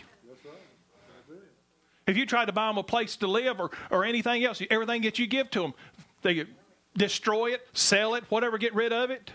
[2.07, 5.03] If you try to buy them a place to live or, or anything else, everything
[5.03, 5.75] that you give to them,
[6.23, 6.47] they
[6.97, 9.31] destroy it, sell it, whatever, get rid of it.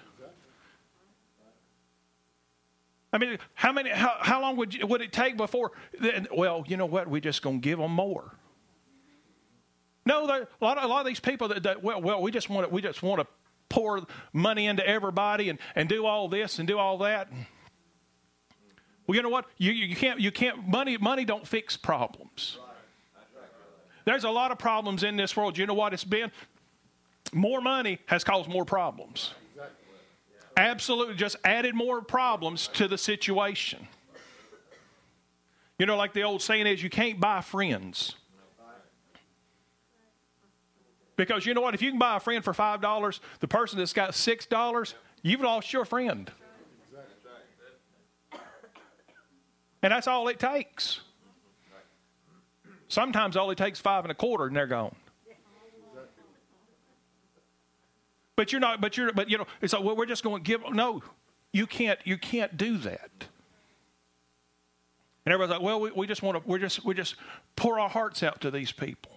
[3.14, 3.92] I mean, how many?
[3.92, 5.72] How, how long would you, would it take before?
[6.36, 7.08] Well, you know what?
[7.08, 8.34] We're just going to give them more.
[10.06, 12.50] No, a lot of a lot of these people that, that well, well, we just
[12.50, 13.28] want we just want to
[13.74, 17.28] pour money into everybody and, and do all this and do all that.
[19.08, 19.46] Well, you know what?
[19.58, 22.60] You, you can't you can't money money don't fix problems.
[24.06, 25.58] There's a lot of problems in this world.
[25.58, 26.32] You know what it's been?
[27.34, 29.34] More money has caused more problems.
[30.56, 33.88] Absolutely, just added more problems to the situation.
[35.80, 38.16] You know, like the old saying is, you can't buy friends.
[41.28, 41.74] Because you know what?
[41.74, 45.72] If you can buy a friend for $5, the person that's got $6, you've lost
[45.72, 46.30] your friend.
[49.82, 51.02] And that's all it takes.
[52.90, 54.96] Sometimes all it takes five and a quarter and they're gone.
[58.36, 60.48] But you're not, but you're, but you know, it's like, well, we're just going to
[60.48, 61.04] give, no,
[61.54, 63.12] you can't, you can't do that.
[65.26, 67.16] And everybody's like, well, we, we just want to, we're just, we just
[67.56, 69.13] pour our hearts out to these people.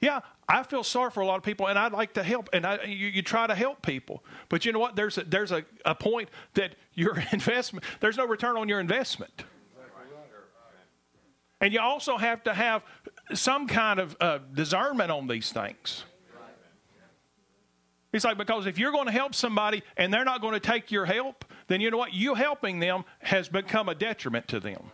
[0.00, 2.64] Yeah, I feel sorry for a lot of people, and I'd like to help, and
[2.66, 4.24] I, you, you, try to help people.
[4.48, 4.96] But you know what?
[4.96, 9.44] There's a, there's a, a point that your investment, there's no return on your investment.
[11.60, 12.82] And you also have to have
[13.34, 16.04] some kind of uh, discernment on these things.
[18.12, 20.90] It's like because if you're going to help somebody and they're not going to take
[20.90, 22.12] your help, then you know what?
[22.12, 24.90] You helping them has become a detriment to them.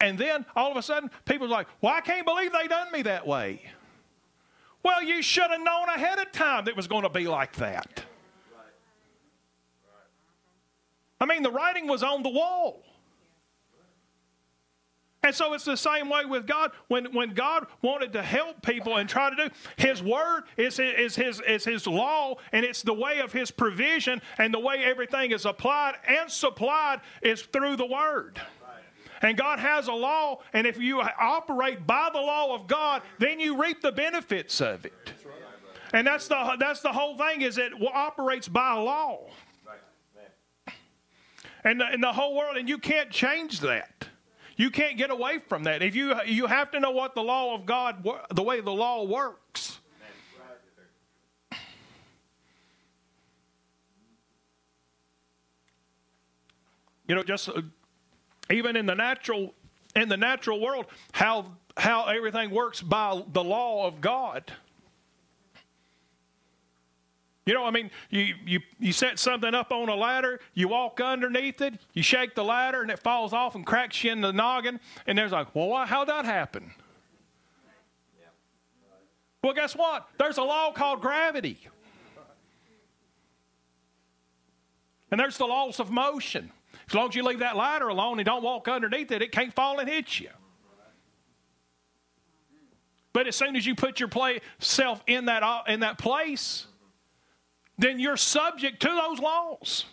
[0.00, 2.92] And then all of a sudden, people are like, well, I can't believe they done
[2.92, 3.62] me that way.
[4.82, 7.54] Well, you should have known ahead of time that it was going to be like
[7.56, 8.04] that.
[11.20, 12.82] I mean, the writing was on the wall.
[15.26, 16.70] And so it's the same way with God.
[16.86, 21.16] When, when God wanted to help people and try to do, His Word is, is,
[21.16, 25.32] his, is His law, and it's the way of His provision, and the way everything
[25.32, 28.40] is applied and supplied is through the Word.
[29.22, 33.40] And God has a law, and if you operate by the law of God, then
[33.40, 35.12] you reap the benefits of it.
[35.92, 39.20] And that's the, that's the whole thing is it operates by law.
[41.64, 44.08] And the, the whole world, and you can't change that.
[44.56, 45.82] You can't get away from that.
[45.82, 49.04] If you you have to know what the law of God, the way the law
[49.04, 49.80] works.
[57.06, 57.50] You know, just
[58.50, 59.54] even in the natural
[59.94, 64.52] in the natural world, how how everything works by the law of God.
[67.44, 71.00] You know, I mean, you, you, you set something up on a ladder, you walk
[71.00, 74.32] underneath it, you shake the ladder, and it falls off and cracks you in the
[74.32, 76.72] noggin, and there's like, well, how'd that happen?
[79.44, 80.08] Well, guess what?
[80.18, 81.60] There's a law called gravity.
[85.12, 86.50] And there's the laws of motion.
[86.88, 89.52] As long as you leave that ladder alone and don't walk underneath it, it can't
[89.52, 90.30] fall and hit you.
[93.12, 96.66] But as soon as you put yourself in that, uh, in that place,
[97.78, 99.86] then you're subject to those laws.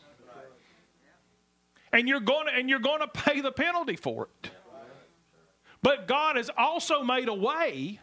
[1.91, 4.51] And you're going to, and you're going to pay the penalty for it.
[5.81, 7.99] But God has also made a way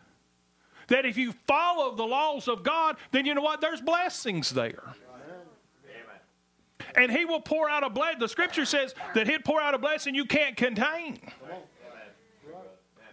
[0.89, 3.61] that if you follow the laws of God, then you know what?
[3.61, 4.95] There's blessings there.
[6.97, 8.19] And He will pour out a blessing.
[8.19, 11.19] The scripture says that He'd pour out a blessing you can't contain.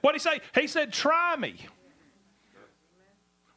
[0.02, 0.40] What did He say?
[0.60, 1.56] He said, Try me.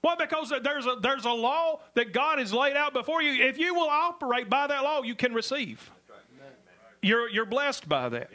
[0.03, 3.45] Well, because there's a, there's a law that God has laid out before you.
[3.45, 5.91] If you will operate by that law, you can receive.
[7.03, 8.31] You're, you're blessed by that.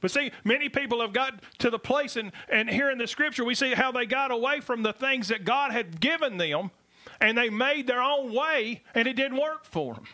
[0.00, 3.44] But see, many people have got to the place, and, and here in the scripture,
[3.44, 6.70] we see how they got away from the things that God had given them,
[7.20, 10.04] and they made their own way, and it didn't work for them.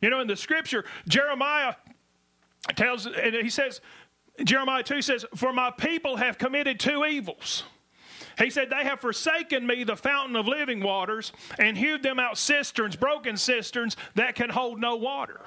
[0.00, 1.74] You know, in the scripture, Jeremiah
[2.76, 3.80] tells, and he says,
[4.44, 7.64] Jeremiah 2 says, For my people have committed two evils.
[8.38, 12.38] He said, They have forsaken me, the fountain of living waters, and hewed them out
[12.38, 15.40] cisterns, broken cisterns that can hold no water.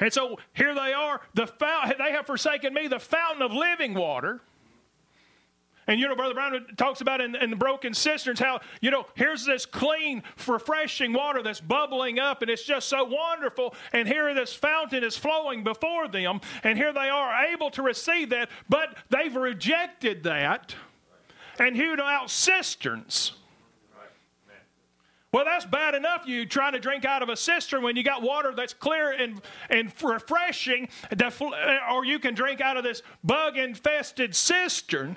[0.00, 1.20] And so here they are.
[1.34, 4.40] The fount- they have forsaken me, the fountain of living water.
[5.86, 9.06] And you know, Brother Branham talks about in, in, the broken cisterns how, you know,
[9.14, 13.74] here's this clean, refreshing water that's bubbling up, and it's just so wonderful.
[13.92, 18.30] And here this fountain is flowing before them, and here they are able to receive
[18.30, 20.74] that, but they've rejected that
[21.58, 23.32] and hewed out cisterns.
[25.34, 26.28] Well, that's bad enough.
[26.28, 29.42] You trying to drink out of a cistern when you got water that's clear and,
[29.68, 30.88] and refreshing,
[31.90, 35.16] or you can drink out of this bug infested cistern.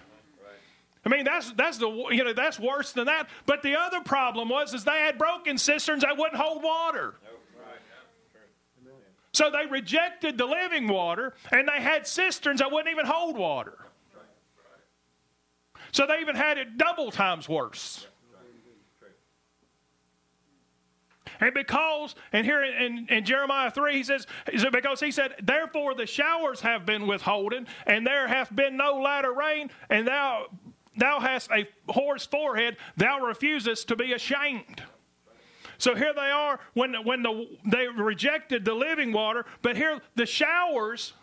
[1.07, 3.29] I mean, that's that's the you know that's worse than that.
[3.45, 7.15] But the other problem was is they had broken cisterns that wouldn't hold water.
[9.31, 13.77] So they rejected the living water, and they had cisterns that wouldn't even hold water.
[15.93, 18.05] So they even had it double times worse.
[21.39, 24.25] And because, and here in, in, Jeremiah 3, he says,
[24.71, 29.31] because he said, Therefore the showers have been withholden, and there hath been no latter
[29.31, 30.47] rain, and thou
[30.97, 34.83] thou hast a whore's forehead, thou refusest to be ashamed.
[35.77, 40.25] So here they are when, when the, they rejected the living water, but here the
[40.25, 41.13] showers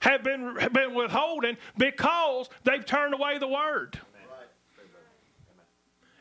[0.00, 3.98] have been, have been withholding because they've turned away the word.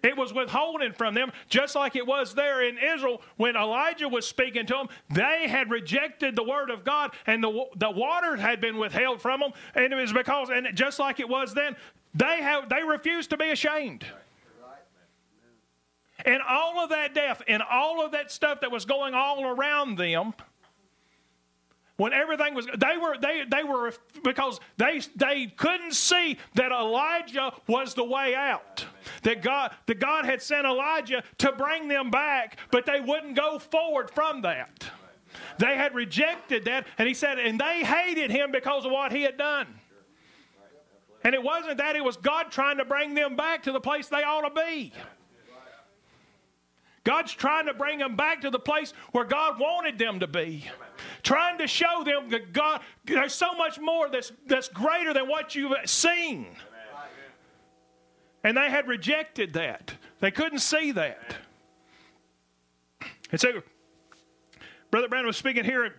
[0.01, 4.25] It was withholding from them, just like it was there in Israel when Elijah was
[4.25, 4.87] speaking to them.
[5.09, 9.41] They had rejected the word of God, and the, the water had been withheld from
[9.41, 9.51] them.
[9.75, 11.75] And it was because, and just like it was then,
[12.13, 14.05] they, have, they refused to be ashamed.
[16.25, 19.97] And all of that death and all of that stuff that was going all around
[19.97, 20.33] them,
[21.95, 23.93] when everything was they were they they were
[24.23, 28.85] because they they couldn't see that Elijah was the way out.
[29.23, 33.59] That God that God had sent Elijah to bring them back, but they wouldn't go
[33.59, 34.85] forward from that.
[35.57, 39.23] They had rejected that, and he said, and they hated him because of what he
[39.23, 39.67] had done.
[41.23, 44.07] And it wasn't that, it was God trying to bring them back to the place
[44.07, 44.93] they ought to be.
[47.03, 50.65] God's trying to bring them back to the place where God wanted them to be.
[51.23, 55.55] Trying to show them that God, there's so much more that's, that's greater than what
[55.55, 56.47] you've seen.
[58.43, 59.93] And they had rejected that.
[60.19, 61.35] They couldn't see that.
[63.31, 63.61] And so,
[64.91, 65.95] Brother Branham was speaking here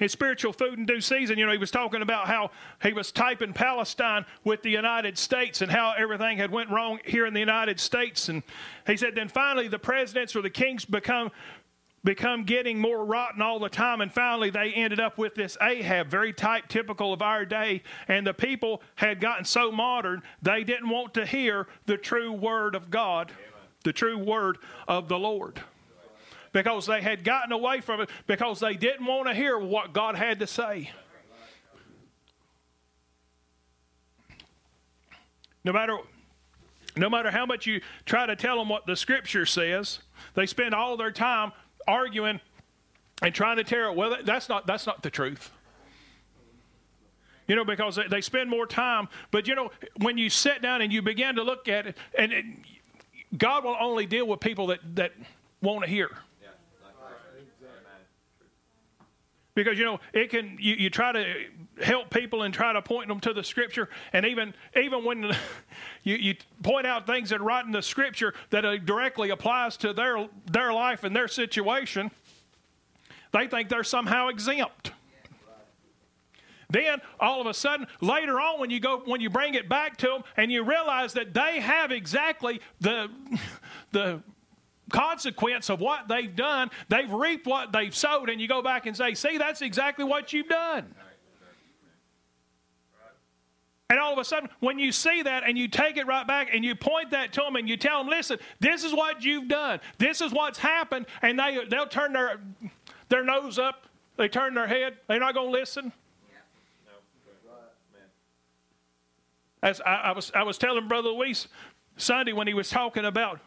[0.00, 1.38] his spiritual food in due season.
[1.38, 2.50] You know, he was talking about how
[2.82, 7.26] he was typing Palestine with the United States and how everything had went wrong here
[7.26, 8.30] in the United States.
[8.30, 8.42] And
[8.86, 11.30] he said, then finally the presidents or the kings become
[12.02, 16.08] become getting more rotten all the time and finally they ended up with this ahab
[16.08, 20.88] very type typical of our day and the people had gotten so modern they didn't
[20.88, 23.60] want to hear the true word of god Amen.
[23.84, 24.56] the true word
[24.88, 25.60] of the lord
[26.52, 30.16] because they had gotten away from it because they didn't want to hear what God
[30.16, 30.90] had to say.
[35.64, 35.98] No matter
[36.96, 40.00] no matter how much you try to tell them what the scripture says,
[40.34, 41.52] they spend all their time
[41.86, 42.40] arguing
[43.22, 43.94] and trying to tear it.
[43.94, 45.50] Well, that's not that's not the truth.
[47.46, 49.08] You know, because they spend more time.
[49.30, 52.32] But you know, when you sit down and you begin to look at it, and
[52.32, 52.44] it,
[53.36, 55.12] God will only deal with people that that
[55.60, 56.10] want to hear.
[59.54, 61.44] Because you know it can you, you try to
[61.82, 63.88] help people and try to point them to the scripture.
[64.12, 65.24] And even even when
[66.02, 69.76] you, you point out things that are right in the scripture that uh, directly applies
[69.78, 72.10] to their their life and their situation
[73.32, 74.92] they think they're somehow exempt.
[76.68, 79.96] Then all of a sudden later on when you go when you bring it back
[79.98, 83.10] to them and you realize that they have exactly the
[83.92, 84.22] the
[84.90, 86.70] consequence of what they've done.
[86.88, 90.32] They've reaped what they've sowed, and you go back and say, See, that's exactly what
[90.32, 90.94] you've done.
[93.90, 96.50] And all of a sudden, when you see that and you take it right back
[96.54, 99.48] and you point that to them and you tell them, listen, this is what you've
[99.48, 99.80] done.
[99.98, 101.06] This is what's happened.
[101.22, 102.38] And they, they'll turn their,
[103.08, 103.88] their nose up.
[104.16, 104.98] They turn their head.
[105.08, 105.92] They're not going to listen.
[109.60, 111.48] As I, I, was, I was telling Brother Luis
[111.96, 113.40] Sunday when he was talking about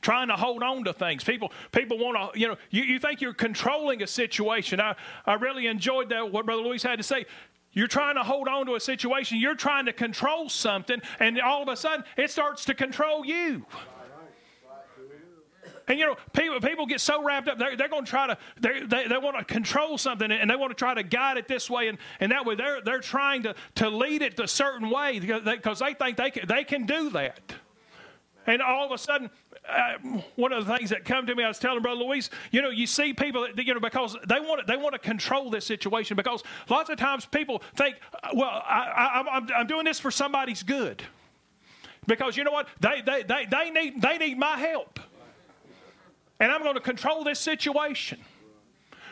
[0.00, 1.24] trying to hold on to things.
[1.24, 4.80] People, people want to, you know, you, you think you're controlling a situation.
[4.80, 4.94] I,
[5.26, 7.26] I really enjoyed that, what Brother Luis had to say.
[7.72, 11.62] You're trying to hold on to a situation, you're trying to control something, and all
[11.62, 13.64] of a sudden it starts to control you.
[15.88, 18.38] And you know, people, people get so wrapped up, they're, they're going to try to,
[18.60, 21.68] they, they want to control something and they want to try to guide it this
[21.68, 21.88] way.
[21.88, 25.44] And, and that way they're, they're trying to, to lead it a certain way because
[25.44, 27.40] they, because they think they can, they can do that.
[28.46, 29.30] And all of a sudden,
[29.68, 29.94] uh,
[30.36, 32.70] one of the things that come to me, I was telling Brother Luis, you know,
[32.70, 35.64] you see people, that, you know, because they want to, they want to control this
[35.64, 40.00] situation because lots of times people think, uh, well, I, I, I'm, I'm doing this
[40.00, 41.02] for somebody's good.
[42.06, 42.66] Because you know what?
[42.80, 44.98] They, they, they, they, need, they need my help.
[46.40, 48.18] And I'm going to control this situation.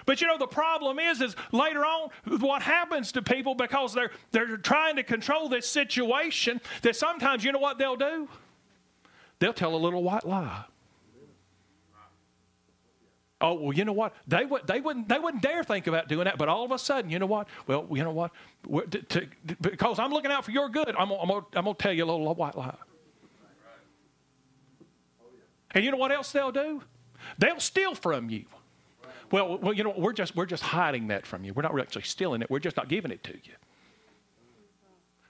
[0.07, 2.11] But you know the problem is is later on
[2.41, 7.53] what happens to people because they're they're trying to control this situation that sometimes you
[7.53, 8.29] know what they'll do?
[9.41, 10.65] They'll tell a little white lie.
[13.43, 14.15] Oh well, you know what?
[14.29, 16.37] They would they wouldn't they wouldn't dare think about doing that.
[16.37, 17.49] But all of a sudden, you know what?
[17.67, 18.33] Well, you know what?
[18.91, 19.27] To, to,
[19.61, 22.07] because I'm looking out for your good, I'm, I'm, I'm going to tell you a
[22.07, 22.77] little white lie.
[25.71, 26.83] And you know what else they'll do?
[27.39, 28.45] They'll steal from you.
[29.31, 31.55] Well, well, you know, we're just we're just hiding that from you.
[31.55, 32.51] We're not actually stealing it.
[32.51, 33.55] We're just not giving it to you.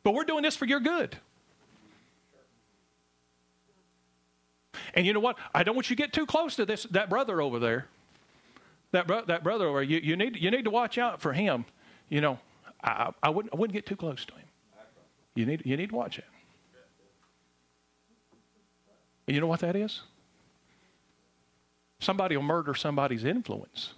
[0.02, 1.16] But we're doing this for your good.
[4.94, 5.36] And you know what?
[5.54, 7.86] I don't want you to get too close to this that brother over there.
[8.92, 9.84] That, bro, that brother over there.
[9.84, 11.64] You, you, need, you need to watch out for him.
[12.08, 12.38] You know,
[12.82, 14.44] I, I, wouldn't, I wouldn't get too close to him.
[15.34, 16.24] You need, you need to watch it.
[19.26, 20.02] And you know what that is?
[22.00, 23.94] Somebody will murder somebody's influence.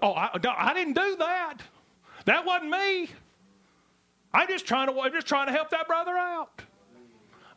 [0.00, 1.58] Oh, I, I didn't do that.
[2.24, 3.10] That wasn't me.
[4.32, 6.62] I'm just trying to, I'm just trying to help that brother out.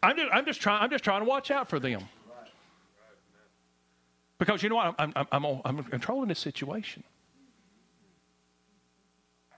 [0.01, 0.81] I'm just, I'm just trying.
[0.81, 2.03] I'm just trying to watch out for them.
[4.37, 4.95] Because you know what?
[4.97, 7.03] I'm, I'm, I'm, I'm controlling this situation.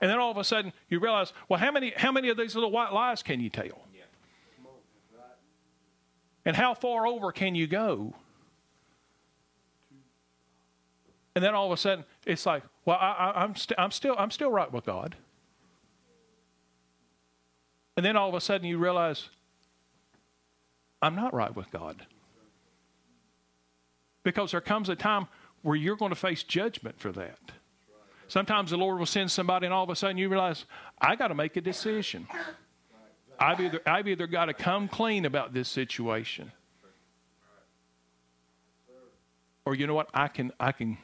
[0.02, 2.56] And then all of a sudden you realize, well, how many, how many of these
[2.56, 3.86] little white lies can you tell?
[6.44, 8.16] And how far over can you go?
[11.36, 14.32] And then all of a sudden it's like, well, I, am st- I'm, still, I'm
[14.32, 15.16] still right with God.
[17.96, 19.30] And then all of a sudden you realize,
[21.02, 22.06] I'm not right with God.
[24.24, 25.28] Because there comes a time
[25.64, 27.40] where you're going to face judgment for that.
[28.28, 30.66] Sometimes the Lord will send somebody, and all of a sudden you realize,
[31.00, 32.28] I got to make a decision.
[33.40, 36.52] I've either, I've either got to come clean about this situation,
[39.66, 40.10] or you know what?
[40.14, 40.98] I can, I can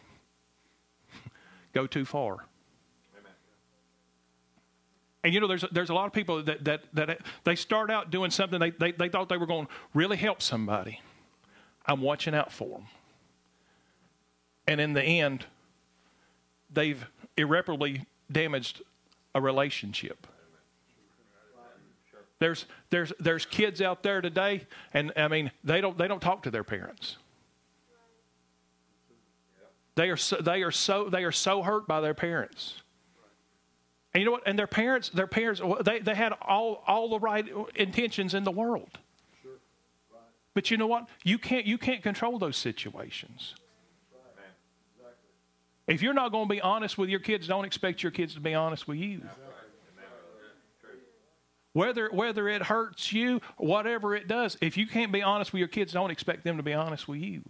[1.73, 2.45] go too far.
[5.23, 8.11] And you know, there's there's a lot of people that that that they start out
[8.11, 11.01] doing something they they, they thought they were going to really help somebody.
[11.85, 12.87] I'm watching out for them,
[14.67, 15.45] and in the end,
[16.71, 17.05] they've
[17.35, 18.81] irreparably damaged
[19.33, 20.27] a relationship.
[22.39, 26.43] There's there's there's kids out there today, and I mean they don't they don't talk
[26.43, 27.17] to their parents.
[29.95, 32.83] They are so, they are so they are so hurt by their parents.
[34.17, 34.47] And you know what?
[34.47, 37.45] And their parents, their parents, they, they had all, all the right
[37.75, 38.89] intentions in the world.
[39.43, 39.51] Sure.
[40.11, 40.21] Right.
[40.55, 41.07] But you know what?
[41.23, 43.53] You can't, you can't control those situations.
[44.99, 45.13] Right.
[45.85, 48.39] If you're not going to be honest with your kids, don't expect your kids to
[48.39, 49.21] be honest with you.
[51.73, 55.67] Whether, whether it hurts you, whatever it does, if you can't be honest with your
[55.67, 57.43] kids, don't expect them to be honest with you.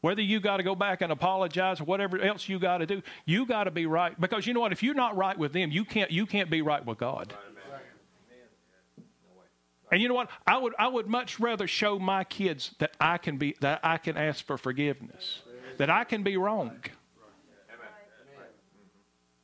[0.00, 3.02] Whether you got to go back and apologize or whatever else you got to do,
[3.26, 4.18] you got to be right.
[4.20, 4.70] Because you know what?
[4.72, 7.34] If you're not right with them, you can't, you can't be right with God.
[9.90, 10.30] And you know what?
[10.46, 13.96] I would, I would much rather show my kids that I can be, that I
[13.96, 15.40] can ask for forgiveness,
[15.78, 16.78] that I can be wrong.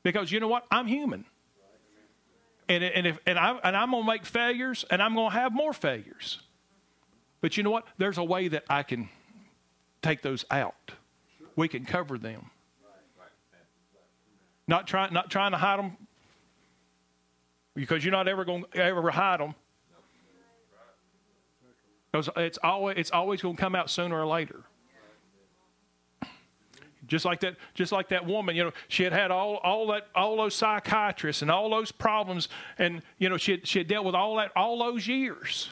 [0.02, 0.66] Because you know what?
[0.70, 1.24] I'm human.
[2.68, 5.36] And, and, if, and, I, and I'm going to make failures, and I'm going to
[5.36, 6.40] have more failures.
[7.40, 7.86] But you know what?
[7.98, 9.08] There's a way that I can
[10.04, 10.92] take those out.
[11.56, 12.50] We can cover them.
[14.66, 15.96] Not trying, not trying to hide them
[17.74, 19.54] because you're not ever going to ever hide them.
[22.10, 24.60] Because it's always, it's always going to come out sooner or later.
[27.06, 30.08] Just like that, just like that woman, you know, she had had all, all that,
[30.14, 32.48] all those psychiatrists and all those problems,
[32.78, 35.68] and you know, she had, she had dealt with all that all those years.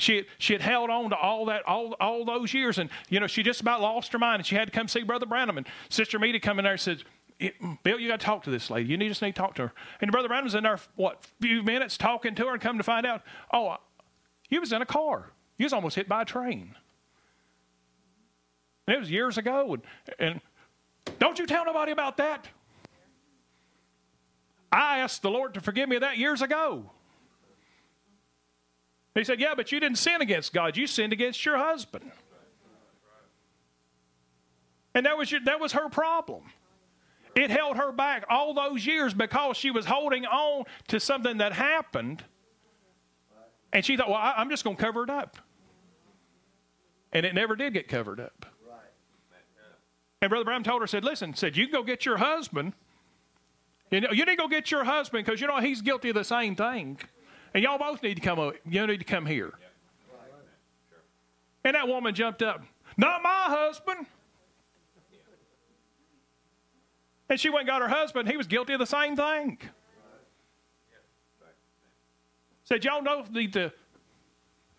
[0.00, 3.20] She had, she had held on to all that all, all those years, and you
[3.20, 5.58] know she just about lost her mind, and she had to come see Brother Branham.
[5.58, 7.04] And Sister Meda come in there and said,
[7.82, 8.88] "Bill, you got to talk to this lady.
[8.88, 11.62] You need just need to talk to her." And Brother Branham's in there what few
[11.62, 13.22] minutes talking to her, and come to find out,
[13.52, 13.76] oh,
[14.48, 15.30] you was in a car.
[15.58, 16.74] You was almost hit by a train.
[18.86, 19.82] And it was years ago, and,
[20.18, 20.40] and
[21.18, 22.48] don't you tell nobody about that.
[24.72, 26.90] I asked the Lord to forgive me that years ago.
[29.14, 30.76] He said, Yeah, but you didn't sin against God.
[30.76, 32.10] You sinned against your husband.
[34.94, 36.42] And that was, your, that was her problem.
[37.36, 41.52] It held her back all those years because she was holding on to something that
[41.52, 42.24] happened.
[43.72, 45.36] And she thought, well, I, am just going to cover it up.
[47.12, 48.46] And it never did get covered up.
[50.22, 52.74] And Brother Branham told her, said, listen, said, you can go get your husband.
[53.90, 56.14] You, know, you need to go get your husband because, you know, he's guilty of
[56.14, 56.98] the same thing.
[57.54, 58.52] And y'all both need to come.
[58.68, 59.52] You need to come here.
[61.64, 62.62] And that woman jumped up.
[62.96, 64.06] Not my husband.
[67.28, 68.28] And she went and got her husband.
[68.28, 69.58] He was guilty of the same thing.
[72.64, 73.72] Said, y'all know need to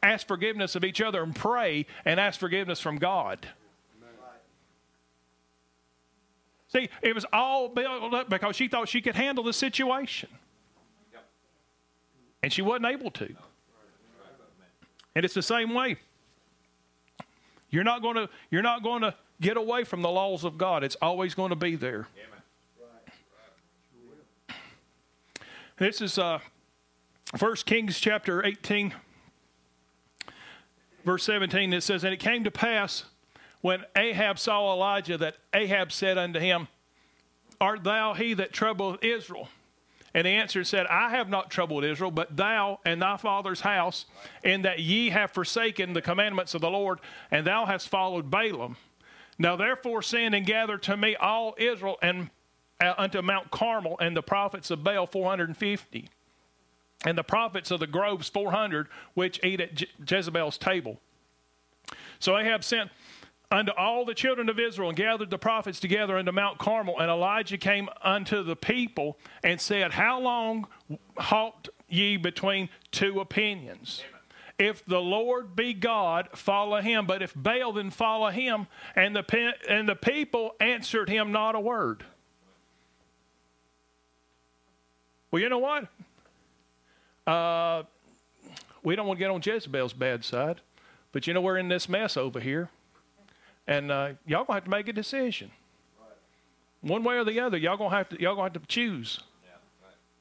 [0.02, 3.46] ask forgiveness of each other and pray and ask forgiveness from God.
[6.70, 10.30] See, it was all built up because she thought she could handle the situation
[12.44, 13.36] and she wasn't able to.
[15.16, 15.98] And it's the same way.
[17.70, 20.84] You're not going to you're not going to get away from the laws of God.
[20.84, 22.08] It's always going to be there.
[25.78, 26.38] This is uh,
[27.40, 28.94] 1 Kings chapter 18,
[31.04, 31.74] verse 17.
[31.74, 33.06] It says, And it came to pass
[33.62, 36.68] when Ahab saw Elijah that Ahab said unto him,
[37.60, 39.50] Art thou he that troubleth Israel?
[40.14, 43.62] And he answered and said, I have not troubled Israel, but thou and thy father's
[43.62, 44.06] house,
[44.44, 47.00] in that ye have forsaken the commandments of the Lord,
[47.32, 48.76] and thou hast followed Baalim.
[49.40, 52.30] Now therefore send and gather to me all Israel and
[52.82, 56.10] uh, unto Mount Carmel, and the prophets of Baal four hundred and fifty,
[57.06, 61.00] and the prophets of the groves four hundred, which eat at Je- Jezebel's table.
[62.20, 62.92] So Ahab sent
[63.52, 67.00] unto all the children of Israel and gathered the prophets together unto Mount Carmel.
[67.00, 70.68] And Elijah came unto the people and said, How long
[71.18, 74.02] halt ye between two opinions?
[74.58, 77.06] If the Lord be God, follow him.
[77.08, 78.68] But if Baal, then follow him.
[78.96, 82.06] And the, and the people answered him not a word.
[85.32, 85.88] Well, you know what?
[87.26, 87.84] Uh,
[88.84, 90.62] we don't want to get on Jezebel's bad side.
[91.12, 92.70] but you know, we're in this mess over here.
[93.68, 95.52] And uh, y'all gonna have to make a decision.
[96.82, 99.20] One way or the other, y'all gonna have to y'all gonna have to choose.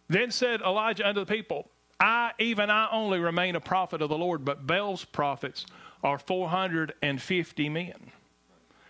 [0.08, 4.18] Then said Elijah unto the people, I even I only remain a prophet of the
[4.18, 5.66] Lord, but Baal's prophets
[6.02, 8.10] are four hundred and fifty men.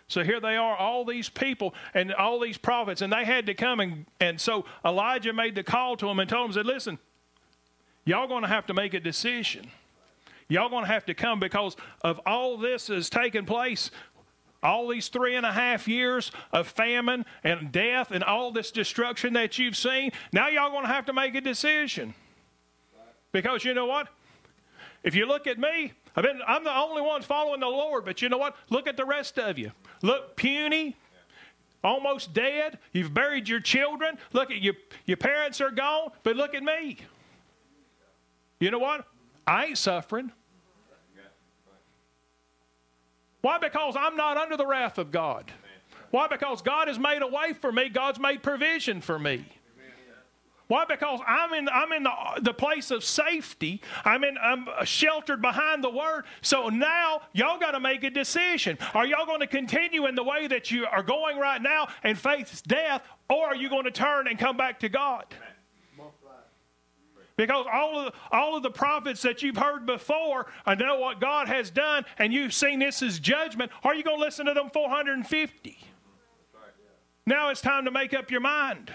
[0.08, 3.54] So here they are, all these people and all these prophets, and they had to
[3.54, 6.98] come and and so Elijah made the call to them and told them, said, Listen,
[8.04, 9.70] y'all gonna have to make a decision.
[10.48, 13.92] Y'all gonna have to come because of all this has taken place
[14.62, 19.32] all these three and a half years of famine and death and all this destruction
[19.34, 22.14] that you've seen, now y'all going to have to make a decision.
[23.32, 24.08] Because you know what?
[25.02, 28.20] If you look at me, I've been, I'm the only one following the Lord, but
[28.20, 28.56] you know what?
[28.68, 29.72] Look at the rest of you.
[30.02, 30.96] Look puny,
[31.82, 32.78] almost dead.
[32.92, 34.18] You've buried your children.
[34.32, 34.74] Look at you,
[35.06, 36.98] your parents are gone, but look at me.
[38.58, 39.06] You know what?
[39.46, 40.32] I ain't suffering.
[43.40, 43.58] Why?
[43.58, 45.50] Because I'm not under the wrath of God.
[46.10, 46.26] Why?
[46.28, 47.88] Because God has made a way for me.
[47.88, 49.44] God's made provision for me.
[50.70, 50.84] Why?
[50.84, 52.12] Because I'm in I'm in the,
[52.42, 53.82] the place of safety.
[54.04, 56.26] I'm in I'm sheltered behind the word.
[56.42, 58.78] So now y'all got to make a decision.
[58.94, 62.16] Are y'all going to continue in the way that you are going right now and
[62.16, 65.24] face death, or are you going to turn and come back to God?
[67.40, 71.22] Because all of, the, all of the prophets that you've heard before, I know what
[71.22, 73.72] God has done, and you've seen this as judgment.
[73.82, 75.78] Are you going to listen to them 450?
[77.24, 78.92] Now it's time to make up your mind.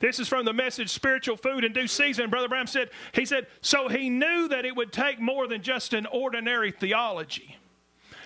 [0.00, 2.28] This is from the message Spiritual Food in Due Season.
[2.28, 5.94] Brother Branham said, he said, so he knew that it would take more than just
[5.94, 7.56] an ordinary theology.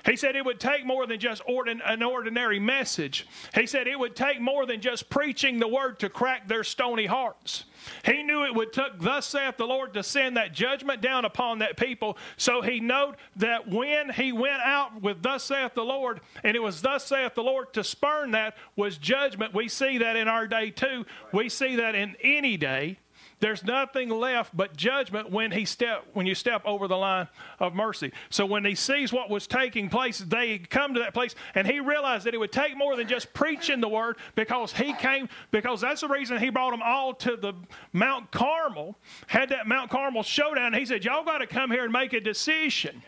[0.04, 3.26] He said it would take more than just ordin- an ordinary message.
[3.54, 7.06] He said it would take more than just preaching the word to crack their stony
[7.06, 7.64] hearts.
[8.04, 11.58] He knew it would take, thus saith the Lord, to send that judgment down upon
[11.60, 12.16] that people.
[12.36, 16.62] So he knowed that when he went out with thus saith the Lord, and it
[16.62, 19.54] was thus saith the Lord to spurn that was judgment.
[19.54, 21.06] We see that in our day too.
[21.32, 22.98] We see that in any day.
[23.40, 27.28] There's nothing left but judgment when he step when you step over the line
[27.58, 28.12] of mercy.
[28.28, 31.80] So when he sees what was taking place, they come to that place and he
[31.80, 35.80] realized that it would take more than just preaching the word because he came because
[35.80, 37.54] that's the reason he brought them all to the
[37.92, 40.74] Mount Carmel, had that Mount Carmel showdown.
[40.74, 43.02] He said, Y'all got to come here and make a decision.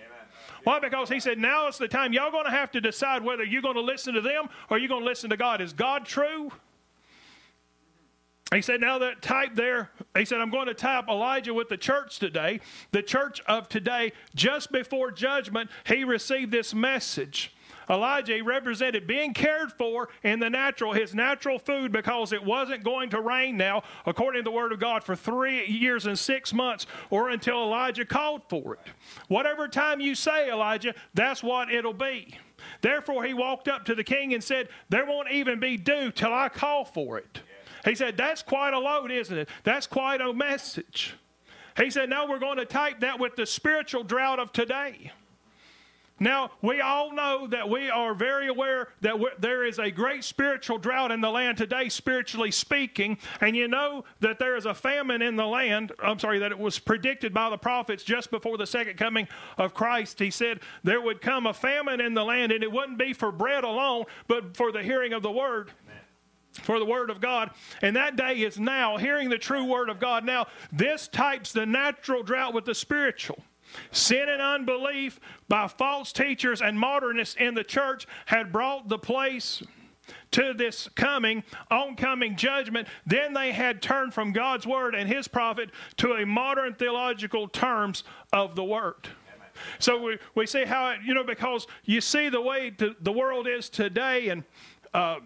[0.64, 0.78] Why?
[0.78, 2.12] Because he said, now is the time.
[2.12, 4.88] Y'all going to have to decide whether you're going to listen to them or you're
[4.88, 5.60] going to listen to God.
[5.60, 6.52] Is God true?
[8.52, 11.78] He said, now that type there, he said, I'm going to type Elijah with the
[11.78, 12.60] church today.
[12.90, 17.54] The church of today, just before judgment, he received this message.
[17.88, 23.10] Elijah represented being cared for in the natural, his natural food, because it wasn't going
[23.10, 26.86] to rain now, according to the word of God, for three years and six months,
[27.10, 28.80] or until Elijah called for it.
[29.28, 32.36] Whatever time you say, Elijah, that's what it'll be.
[32.82, 36.32] Therefore, he walked up to the king and said, There won't even be dew till
[36.32, 37.40] I call for it.
[37.84, 39.48] He said, That's quite a load, isn't it?
[39.64, 41.14] That's quite a message.
[41.76, 45.12] He said, No, we're going to type that with the spiritual drought of today.
[46.22, 50.78] Now, we all know that we are very aware that there is a great spiritual
[50.78, 53.18] drought in the land today, spiritually speaking.
[53.40, 55.90] And you know that there is a famine in the land.
[56.00, 59.26] I'm sorry, that it was predicted by the prophets just before the second coming
[59.58, 60.20] of Christ.
[60.20, 63.32] He said there would come a famine in the land, and it wouldn't be for
[63.32, 65.72] bread alone, but for the hearing of the word
[66.52, 67.50] for the Word of God.
[67.80, 70.24] And that day is now, hearing the true Word of God.
[70.24, 73.42] Now, this types the natural drought with the spiritual.
[73.90, 79.62] Sin and unbelief by false teachers and modernists in the church had brought the place
[80.32, 82.88] to this coming, oncoming judgment.
[83.06, 88.04] Then they had turned from God's Word and His prophet to a modern theological terms
[88.32, 89.08] of the Word.
[89.78, 93.12] So we, we see how, it, you know, because you see the way to, the
[93.12, 94.44] world is today, and
[94.94, 95.20] uh,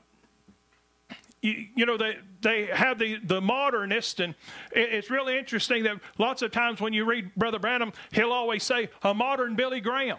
[1.47, 4.35] you, you, know, they, they have the, the modernist, and
[4.73, 8.63] it, it's really interesting that lots of times when you read Brother Branham, he'll always
[8.63, 10.19] say, a modern Billy Graham.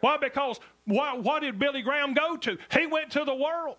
[0.00, 0.16] Why?
[0.16, 2.58] Because what, what did Billy Graham go to?
[2.72, 3.76] He went to the world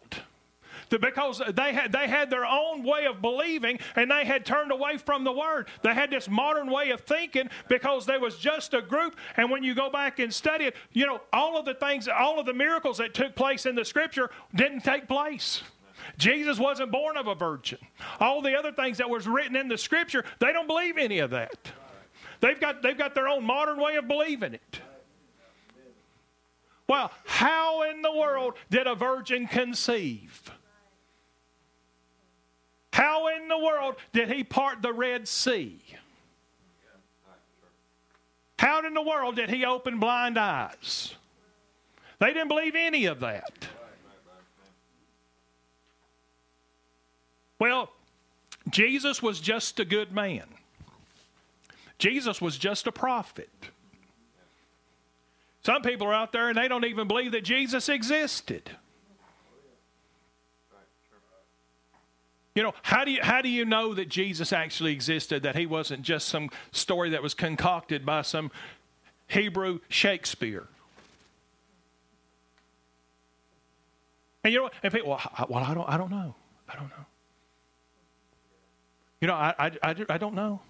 [0.89, 4.97] because they had, they had their own way of believing and they had turned away
[4.97, 5.67] from the Word.
[5.81, 9.15] They had this modern way of thinking because there was just a group.
[9.37, 12.39] And when you go back and study it, you know, all of the things, all
[12.39, 15.63] of the miracles that took place in the Scripture didn't take place.
[16.17, 17.79] Jesus wasn't born of a virgin.
[18.19, 21.31] All the other things that was written in the Scripture, they don't believe any of
[21.31, 21.71] that.
[22.41, 24.79] They've got, they've got their own modern way of believing it.
[26.87, 30.51] Well, how in the world did a virgin conceive?
[32.95, 35.81] How in the world did he part the Red Sea?
[38.57, 41.13] How in the world did he open blind eyes?
[42.19, 43.67] They didn't believe any of that.
[47.59, 47.91] Well,
[48.69, 50.45] Jesus was just a good man.
[51.97, 53.49] Jesus was just a prophet.
[55.63, 58.71] Some people are out there and they don't even believe that Jesus existed.
[62.55, 65.65] You know, how do you, how do you know that Jesus actually existed, that he
[65.65, 68.49] wasn't just some story that was concocted by some
[69.27, 70.67] Hebrew Shakespeare?
[74.45, 74.69] And you know?
[74.81, 76.33] And people, well, well, I don't, I don't know.
[76.69, 77.05] I don't know.
[79.19, 80.61] You know, I, I, I, I don't know.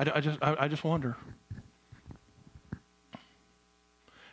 [0.00, 1.16] I, I just, I, I just wonder.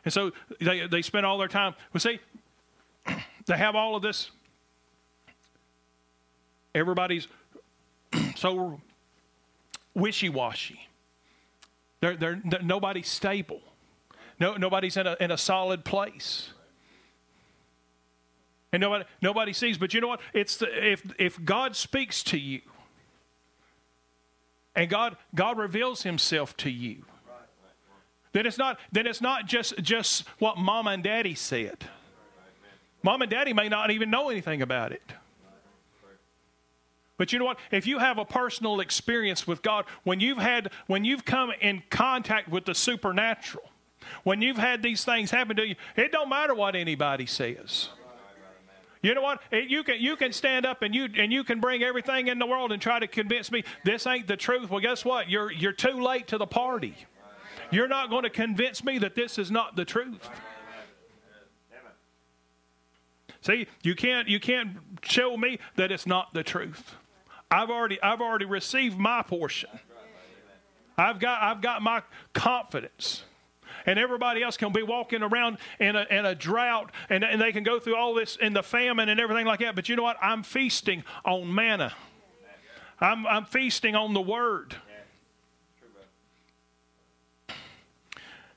[0.03, 1.75] And so they, they spend all their time.
[1.93, 2.19] Well, see,
[3.45, 4.31] they have all of this
[6.77, 7.27] Everybody's
[8.35, 8.79] so
[9.95, 10.87] wishy-washy.
[12.01, 13.61] They're, they're, they're, nobody's stable.
[14.39, 16.49] No, nobody's in a, in a solid place.
[18.71, 19.77] And nobody, nobody sees.
[19.77, 20.21] But you know what?
[20.33, 22.61] It's the, if, if God speaks to you
[24.75, 27.05] and God, God reveals himself to you,
[28.33, 31.85] then it's not, then it's not just, just what mom and daddy said.
[33.01, 35.01] Mom and daddy may not even know anything about it.
[37.17, 37.59] But you know what?
[37.71, 41.83] If you have a personal experience with God, when you've had when you've come in
[41.89, 43.69] contact with the supernatural,
[44.23, 47.89] when you've had these things happen to you, it don't matter what anybody says.
[49.01, 49.41] You know what?
[49.51, 52.39] It, you can you can stand up and you and you can bring everything in
[52.39, 54.69] the world and try to convince me this ain't the truth.
[54.69, 55.29] Well, guess what?
[55.29, 56.95] You're you're too late to the party.
[57.71, 60.29] You're not going to convince me that this is not the truth.
[63.41, 66.96] See, you can't you can't show me that it's not the truth.
[67.49, 69.69] I've already, I've already received my portion.
[70.97, 72.01] I've got, I've got my
[72.33, 73.23] confidence.
[73.85, 77.53] And everybody else can be walking around in a, in a drought and, and they
[77.53, 79.75] can go through all this in the famine and everything like that.
[79.75, 80.17] But you know what?
[80.21, 81.93] I'm feasting on manna,
[82.99, 84.75] I'm, I'm feasting on the word.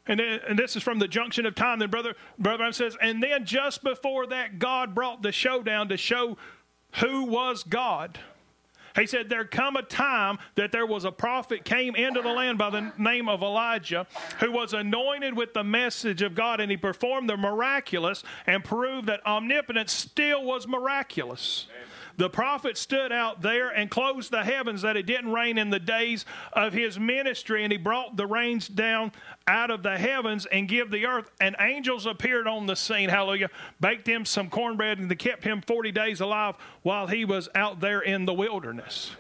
[0.07, 1.79] And, then, and this is from the junction of time.
[1.79, 6.37] Then brother, brother says, and then just before that, God brought the showdown to show
[6.97, 8.19] who was God.
[8.97, 12.59] He said, There come a time that there was a prophet came into the land
[12.59, 14.07] by the name of Elijah,
[14.39, 19.07] who was anointed with the message of God, and he performed the miraculous and proved
[19.09, 21.67] that omnipotence still was miraculous.
[21.71, 21.90] Amen.
[22.21, 25.79] The prophet stood out there and closed the heavens that it didn't rain in the
[25.81, 29.13] days of his ministry, and he brought the rains down
[29.47, 31.31] out of the heavens and give the earth.
[31.41, 33.49] And angels appeared on the scene, hallelujah,
[33.81, 37.81] baked him some cornbread, and they kept him 40 days alive while he was out
[37.81, 39.13] there in the wilderness.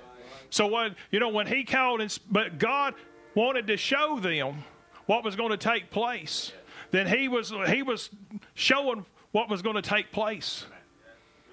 [0.51, 2.92] So, what, you know, when he called, and, but God
[3.34, 4.62] wanted to show them
[5.07, 6.53] what was going to take place,
[6.90, 8.11] then he was, he was
[8.53, 10.66] showing what was going to take place.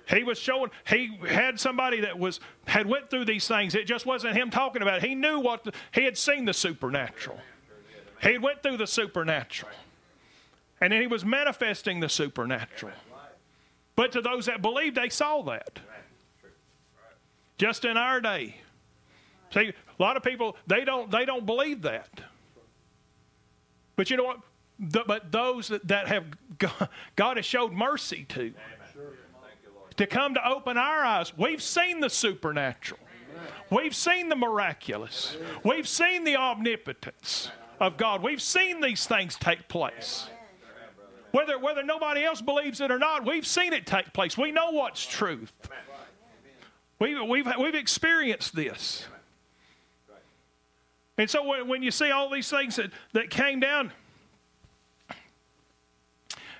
[0.09, 3.75] He was showing he had somebody that was had went through these things.
[3.75, 5.07] It just wasn't him talking about it.
[5.07, 7.39] He knew what the, he had seen the supernatural.
[8.21, 9.71] He had went through the supernatural.
[10.79, 12.93] And then he was manifesting the supernatural.
[13.95, 15.79] But to those that believed, they saw that.
[17.57, 18.57] Just in our day.
[19.53, 22.09] See, a lot of people they don't they don't believe that.
[23.95, 24.39] But you know what?
[24.79, 26.25] The, but those that, that have
[26.59, 28.53] God, God has showed mercy to
[29.97, 31.37] to come to open our eyes.
[31.37, 32.99] We've seen the supernatural,
[33.69, 39.67] we've seen the miraculous, we've seen the omnipotence of God, we've seen these things take
[39.67, 40.29] place.
[41.31, 44.37] Whether, whether nobody else believes it or not, we've seen it take place.
[44.37, 45.51] We know what's truth.
[46.99, 49.05] We've, we've, we've experienced this.
[51.17, 53.91] And so when, when you see all these things that, that came down,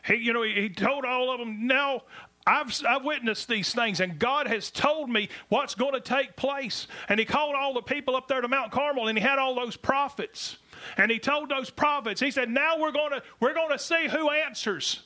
[0.06, 2.04] he, you know, he, told all of them, now
[2.48, 6.88] I've, I've witnessed these things, and God has told me what's going to take place.
[7.10, 9.54] And He called all the people up there to Mount Carmel, and He had all
[9.54, 10.58] those prophets.
[10.96, 14.08] And He told those prophets, He said, Now we're going to, we're going to see
[14.08, 15.04] who answers.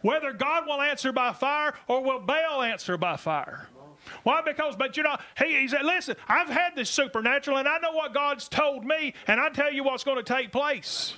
[0.00, 3.68] Whether God will answer by fire or will Baal answer by fire.
[4.24, 4.42] Why?
[4.42, 7.92] Because, but you know, he, he said, listen, I've had this supernatural and I know
[7.92, 11.14] what God's told me, and I tell you what's going to take place.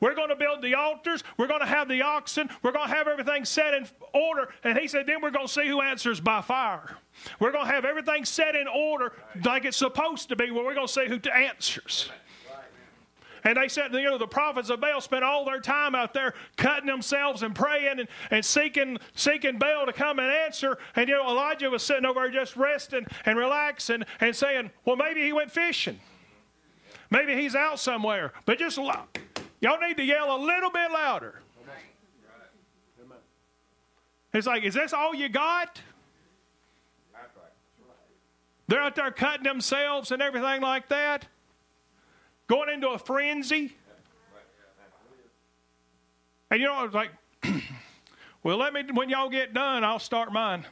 [0.00, 1.24] We're going to build the altars.
[1.36, 2.48] We're going to have the oxen.
[2.62, 4.50] We're going to have everything set in order.
[4.64, 6.96] And he said, then we're going to see who answers by fire.
[7.40, 9.12] We're going to have everything set in order
[9.44, 12.10] like it's supposed to be, where we're going to see who answers.
[13.46, 16.34] And they said, you know, the prophets of Baal spent all their time out there
[16.56, 20.78] cutting themselves and praying and, and seeking seeking Baal to come and answer.
[20.96, 24.96] And, you know, Elijah was sitting over there just resting and relaxing and saying, well,
[24.96, 26.00] maybe he went fishing.
[27.08, 28.32] Maybe he's out somewhere.
[28.46, 28.78] But just
[29.60, 31.40] y'all need to yell a little bit louder.
[34.32, 35.80] It's like, is this all you got?
[38.68, 41.26] They're out there cutting themselves and everything like that,
[42.48, 43.76] going into a frenzy.
[46.50, 47.10] And you know, it's like,
[48.42, 50.66] well, let me, when y'all get done, I'll start mine.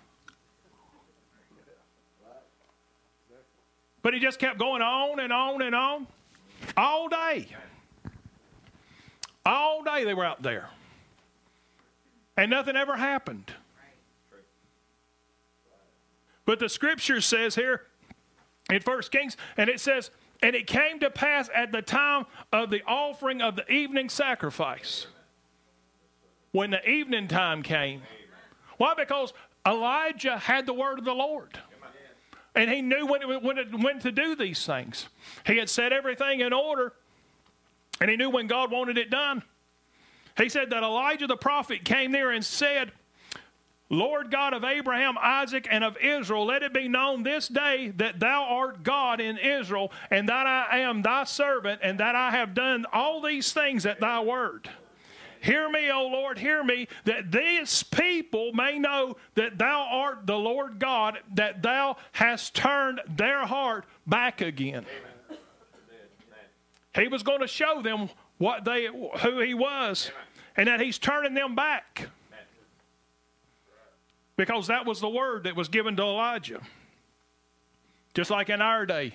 [4.02, 6.06] But he just kept going on and on and on
[6.76, 7.48] all day.
[9.44, 10.70] All day they were out there.
[12.36, 13.52] And nothing ever happened.
[16.44, 17.82] But the scripture says here
[18.70, 20.10] in First Kings, and it says,
[20.42, 25.06] and it came to pass at the time of the offering of the evening sacrifice.
[26.52, 28.02] When the evening time came.
[28.76, 28.94] Why?
[28.94, 29.32] Because
[29.66, 31.58] Elijah had the word of the Lord.
[32.54, 35.08] And he knew when, it, when, it, when to do these things.
[35.46, 36.92] He had set everything in order,
[38.00, 39.42] and he knew when God wanted it done.
[40.36, 42.92] He said that Elijah the prophet came there and said,
[43.90, 48.18] Lord God of Abraham, Isaac, and of Israel, let it be known this day that
[48.18, 52.54] thou art God in Israel, and that I am thy servant, and that I have
[52.54, 54.68] done all these things at thy word.
[55.40, 60.38] Hear me, O Lord, hear me, that these people may know that thou art the
[60.38, 64.86] Lord God, that thou hast turned their heart back again.
[64.86, 65.13] Amen.
[66.94, 70.10] He was going to show them what they who he was,
[70.56, 72.08] and that he's turning them back.
[74.36, 76.60] Because that was the word that was given to Elijah.
[78.14, 79.14] Just like in our day.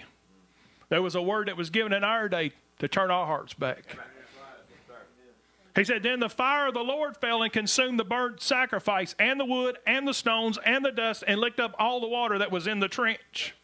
[0.90, 3.98] There was a word that was given in our day to turn our hearts back.
[5.76, 9.40] He said, Then the fire of the Lord fell and consumed the burnt sacrifice, and
[9.40, 12.52] the wood, and the stones, and the dust, and licked up all the water that
[12.52, 13.56] was in the trench.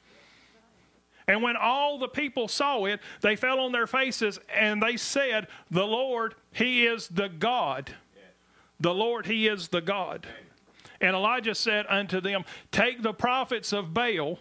[1.28, 5.48] And when all the people saw it, they fell on their faces, and they said,
[5.72, 7.92] The Lord, He is the God.
[8.80, 10.28] The Lord, He is the God.
[11.02, 14.40] And Elijah said unto them, Take the prophets of Baal,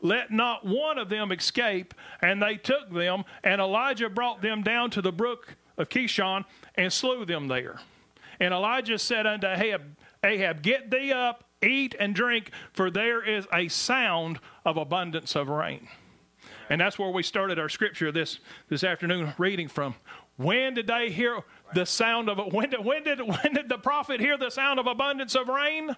[0.00, 1.94] let not one of them escape.
[2.20, 6.92] And they took them, and Elijah brought them down to the brook of Kishon and
[6.92, 7.80] slew them there.
[8.40, 13.46] And Elijah said unto Ahab, Ahab, Get thee up, eat and drink, for there is
[13.52, 15.88] a sound of abundance of rain.
[16.68, 19.94] And that's where we started our scripture this, this afternoon reading from.
[20.36, 21.40] When did they hear
[21.74, 22.52] the sound of?
[22.52, 25.96] When did, when, did, when did the prophet hear the sound of abundance of rain?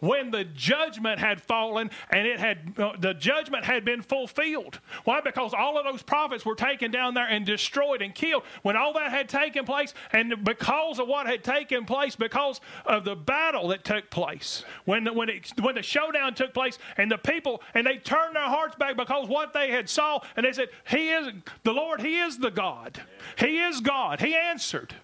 [0.00, 4.80] When the judgment had fallen and it had uh, the judgment had been fulfilled.
[5.04, 5.20] Why?
[5.20, 8.42] Because all of those prophets were taken down there and destroyed and killed.
[8.62, 13.04] When all that had taken place, and because of what had taken place, because of
[13.04, 17.10] the battle that took place, when the, when it, when the showdown took place, and
[17.10, 20.52] the people and they turned their hearts back because what they had saw, and they
[20.52, 21.28] said, "He is
[21.62, 22.00] the Lord.
[22.00, 23.00] He is the God.
[23.36, 24.94] He is God." He answered.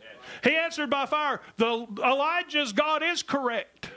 [0.42, 1.40] He answered by fire.
[1.56, 3.90] The Elijah's God is correct.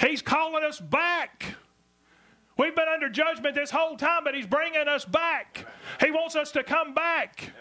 [0.00, 1.56] He's calling us back.
[2.56, 5.66] We've been under judgment this whole time, but He's bringing us back.
[6.00, 7.52] He wants us to come back.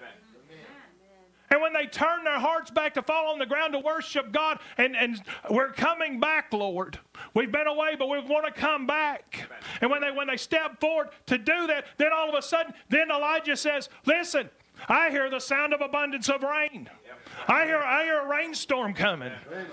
[1.52, 4.60] And when they turn their hearts back to fall on the ground to worship God,
[4.78, 7.00] and, and we're coming back, Lord.
[7.34, 9.46] We've been away, but we want to come back.
[9.46, 9.60] Amen.
[9.82, 12.74] And when they when they step forward to do that, then all of a sudden,
[12.90, 14.50] then Elijah says, Listen,
[14.88, 16.88] I hear the sound of abundance of rain.
[17.06, 17.20] Yep.
[17.48, 19.32] I hear I hear a rainstorm coming.
[19.48, 19.66] Amen.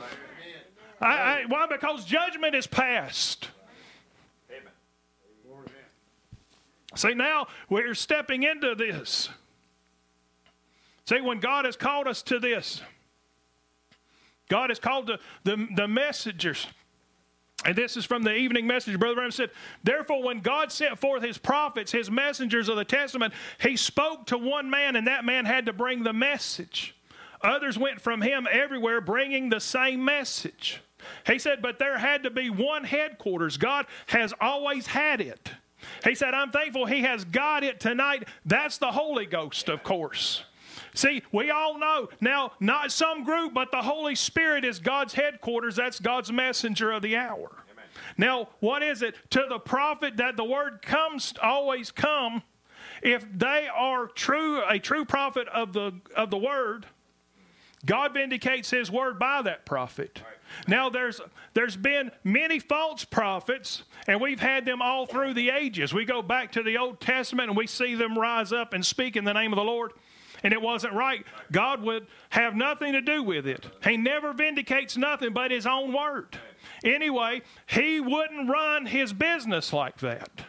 [1.01, 1.67] I, I, why?
[1.67, 3.49] Because judgment is past.
[4.51, 4.73] Amen.
[6.95, 9.29] See, now we're stepping into this.
[11.07, 12.83] See, when God has called us to this,
[14.49, 16.67] God has called the, the, the messengers.
[17.65, 18.99] And this is from the evening message.
[18.99, 19.51] Brother Branham said,
[19.83, 24.39] Therefore, when God sent forth his prophets, his messengers of the Testament, he spoke to
[24.39, 26.95] one man, and that man had to bring the message.
[27.43, 30.81] Others went from him everywhere bringing the same message.
[31.27, 33.57] He said, but there had to be one headquarters.
[33.57, 35.51] God has always had it.
[36.05, 38.29] He said, I'm thankful He has got it tonight.
[38.45, 40.45] That's the Holy Ghost, of course.
[40.95, 45.77] See, we all know now, not some group, but the Holy Spirit is God's headquarters.
[45.77, 47.51] That's God's messenger of the hour.
[47.71, 47.85] Amen.
[48.17, 49.15] Now, what is it?
[49.31, 52.43] To the prophet that the word comes, always come.
[53.03, 56.87] If they are true, a true prophet of the of the word,
[57.85, 60.23] God vindicates his word by that prophet.
[60.67, 61.21] Now there's
[61.55, 65.93] there's been many false prophets, and we've had them all through the ages.
[65.93, 69.17] We go back to the Old Testament and we see them rise up and speak
[69.17, 69.93] in the name of the Lord.
[70.43, 71.25] And it wasn't right.
[71.51, 73.67] God would have nothing to do with it.
[73.83, 76.39] He never vindicates nothing but his own word.
[76.85, 80.45] Anyway, he wouldn't run his business like that.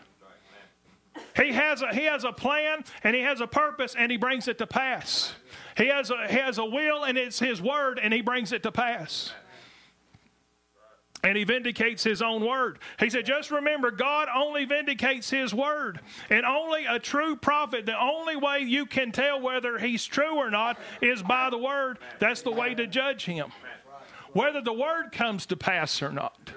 [1.36, 4.47] He has a, he has a plan and he has a purpose and he brings
[4.47, 5.34] it to pass.
[5.78, 8.63] He has a, he has a will and it's his word and he brings it
[8.63, 9.32] to pass.
[11.23, 12.80] And he vindicates his own word.
[12.99, 15.99] He said, just remember, God only vindicates his word.
[16.30, 20.49] And only a true prophet, the only way you can tell whether he's true or
[20.49, 21.97] not is by the word.
[22.19, 23.51] That's the way to judge him.
[24.34, 26.51] Whether the word comes to pass or not.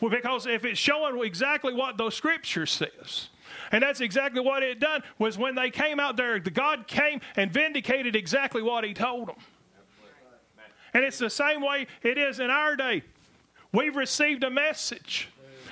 [0.00, 3.28] Well, because if it's showing exactly what those scriptures says,
[3.74, 7.20] and that's exactly what it done was when they came out there, the God came
[7.34, 9.34] and vindicated exactly what he told them.
[10.94, 13.02] And it's the same way it is in our day.
[13.72, 15.28] We've received a message.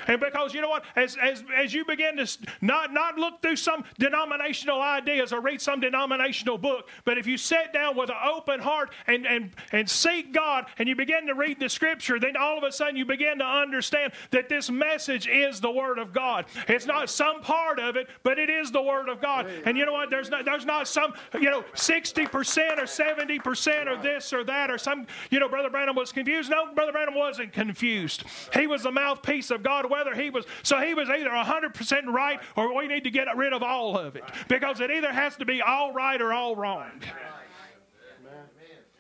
[0.09, 3.57] And because you know what, as, as, as you begin to not, not look through
[3.57, 8.17] some denominational ideas or read some denominational book, but if you sit down with an
[8.25, 12.37] open heart and, and, and seek God and you begin to read the scripture, then
[12.37, 16.13] all of a sudden you begin to understand that this message is the Word of
[16.13, 16.47] God.
[16.69, 19.47] It's not some part of it, but it is the Word of God.
[19.65, 20.11] And you know what?
[20.11, 24.79] There's not, there's not some, you know, 60% or 70% or this or that or
[24.79, 26.51] some, you know, Brother Branham was confused.
[26.51, 28.25] No, Brother Branham wasn't confused.
[28.55, 30.45] He was the mouthpiece of God whether he was.
[30.63, 34.17] So he was either 100% right or we need to get rid of all of
[34.17, 36.91] it because it either has to be all right or all wrong.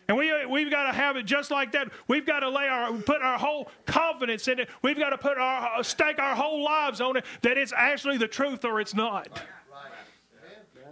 [0.08, 1.88] And we, we've got to have it just like that.
[2.06, 4.68] We've got to lay our, put our whole confidence in it.
[4.82, 8.28] We've got to put our, stake our whole lives on it that it's actually the
[8.28, 9.42] truth or it's not.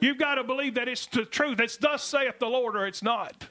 [0.01, 1.61] You've got to believe that it's the truth.
[1.61, 3.46] It's thus saith the Lord or it's not.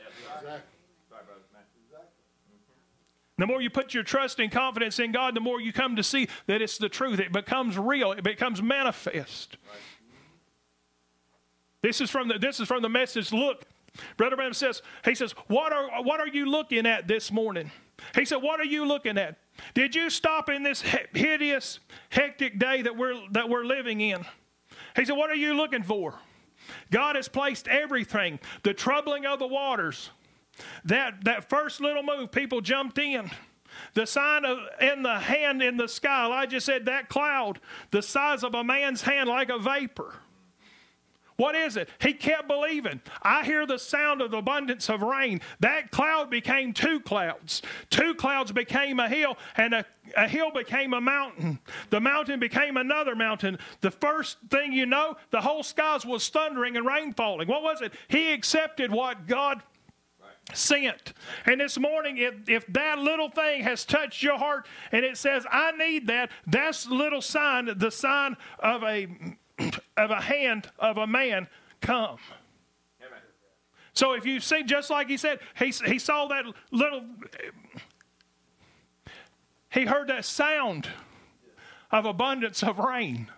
[3.40, 6.04] The more you put your trust and confidence in God, the more you come to
[6.04, 7.20] see that it's the truth.
[7.20, 8.12] It becomes real.
[8.12, 9.58] It becomes manifest.
[11.82, 13.32] This is from the this is from the message.
[13.32, 13.64] Look,
[14.18, 17.72] Brother Branham says, he says, what are what are you looking at this morning?
[18.16, 19.38] He said, What are you looking at?
[19.74, 20.82] Did you stop in this
[21.14, 21.80] hideous,
[22.10, 24.26] hectic day that we're that we're living in?
[24.96, 26.16] He said, What are you looking for?
[26.92, 30.12] God has placed everything, the troubling of the waters,
[30.86, 33.30] that, that first little move, people jumped in.
[33.94, 37.60] The sign of, in the hand in the sky, Elijah said, that cloud,
[37.92, 40.16] the size of a man's hand, like a vapor.
[41.40, 41.88] What is it?
[42.02, 43.00] He kept believing.
[43.22, 45.40] I hear the sound of the abundance of rain.
[45.62, 47.62] That cloud became two clouds.
[47.90, 49.86] Two clouds became a hill, and a,
[50.18, 51.60] a hill became a mountain.
[51.92, 53.58] The mountain became another mountain.
[53.80, 57.48] The first thing you know, the whole skies was thundering and rain falling.
[57.48, 57.94] What was it?
[58.10, 59.64] He accepted what God
[60.54, 61.14] sent.
[61.46, 65.46] And this morning, if, if that little thing has touched your heart and it says,
[65.52, 69.08] I need that, that's little sign, the sign of a
[69.98, 71.48] of a hand of a man
[71.82, 72.18] come.
[73.94, 77.04] So if you see, just like he said, he, he saw that little,
[79.70, 80.88] he heard that sound
[81.92, 83.30] of abundance of rain.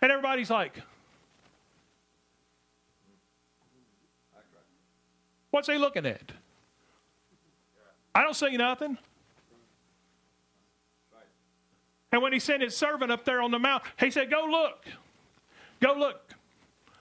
[0.00, 0.82] And everybody's like,
[5.58, 6.30] What's he looking at?
[8.14, 8.96] I don't see nothing.
[12.12, 14.86] And when he sent his servant up there on the mount, he said, Go look.
[15.80, 16.32] Go look.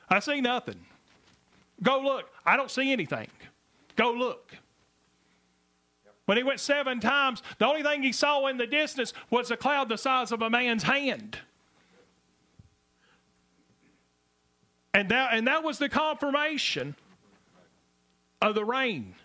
[0.09, 0.79] I see nothing.
[1.83, 2.31] Go look.
[2.47, 3.27] I don't see anything.
[3.95, 4.55] Go look.
[6.25, 9.55] When he went seven times, the only thing he saw in the distance was a
[9.55, 11.37] cloud the size of a man's hand.
[14.95, 16.95] And that, and that was the confirmation
[18.41, 19.15] of the rain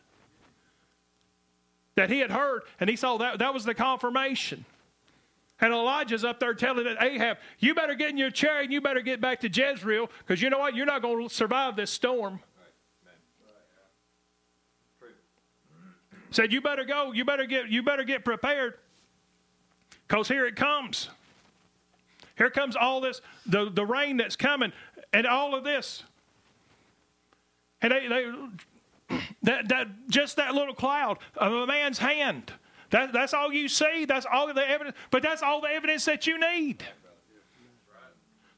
[1.95, 4.65] that he had heard, and he saw that that was the confirmation.
[5.61, 9.01] And Elijah's up there telling Ahab, You better get in your chariot and you better
[9.01, 10.75] get back to Jezreel because you know what?
[10.75, 12.41] You're not going to survive this storm.
[16.33, 17.13] Said, You better go.
[17.13, 18.75] You better get, you better get prepared
[20.09, 21.09] because here it comes.
[22.37, 24.73] Here comes all this, the, the rain that's coming,
[25.13, 26.03] and all of this.
[27.83, 28.27] And they, they
[29.43, 32.53] that, that just that little cloud of a man's hand.
[32.91, 34.05] That, that's all you see.
[34.05, 34.97] That's all the evidence.
[35.11, 36.83] But that's all the evidence that you need.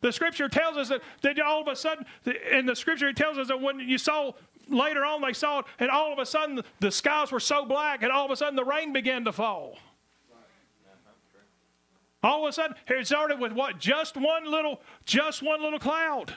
[0.01, 2.05] The scripture tells us that, that all of a sudden,
[2.53, 4.33] in the scripture, it tells us that when you saw
[4.69, 8.03] later on, they saw it, and all of a sudden the skies were so black,
[8.03, 9.79] and all of a sudden the rain began to fall.
[12.23, 13.79] All of a sudden, it started with what?
[13.79, 16.35] Just one little, just one little cloud.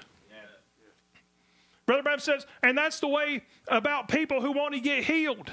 [1.87, 5.49] Brother Branham says, and that's the way about people who want to get healed.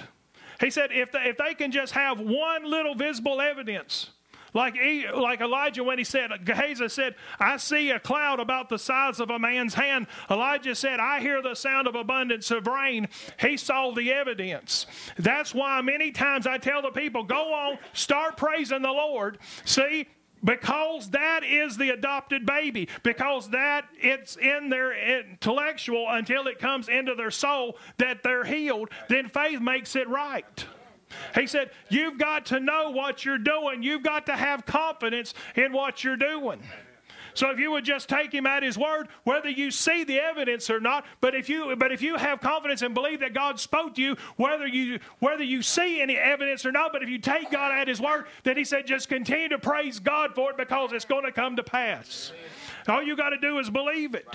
[0.60, 4.10] He said, if they, if they can just have one little visible evidence,
[4.52, 4.76] like,
[5.16, 9.30] like Elijah when he said, Gehazi said, I see a cloud about the size of
[9.30, 10.06] a man's hand.
[10.30, 13.08] Elijah said, I hear the sound of abundance of rain.
[13.40, 14.86] He saw the evidence.
[15.18, 19.38] That's why many times I tell the people, go on, start praising the Lord.
[19.64, 20.06] See,
[20.44, 22.88] because that is the adopted baby.
[23.02, 28.90] Because that it's in their intellectual until it comes into their soul that they're healed
[29.08, 30.66] then faith makes it right.
[31.34, 33.82] He said you've got to know what you're doing.
[33.82, 36.60] You've got to have confidence in what you're doing
[37.34, 40.70] so if you would just take him at his word, whether you see the evidence
[40.70, 43.96] or not, but if you but if you have confidence and believe that God spoke
[43.96, 47.50] to you, whether you whether you see any evidence or not, but if you take
[47.50, 50.92] God at his word, then he said just continue to praise God for it because
[50.92, 52.32] it's going to come to pass.
[52.88, 54.28] All you got to do is believe it.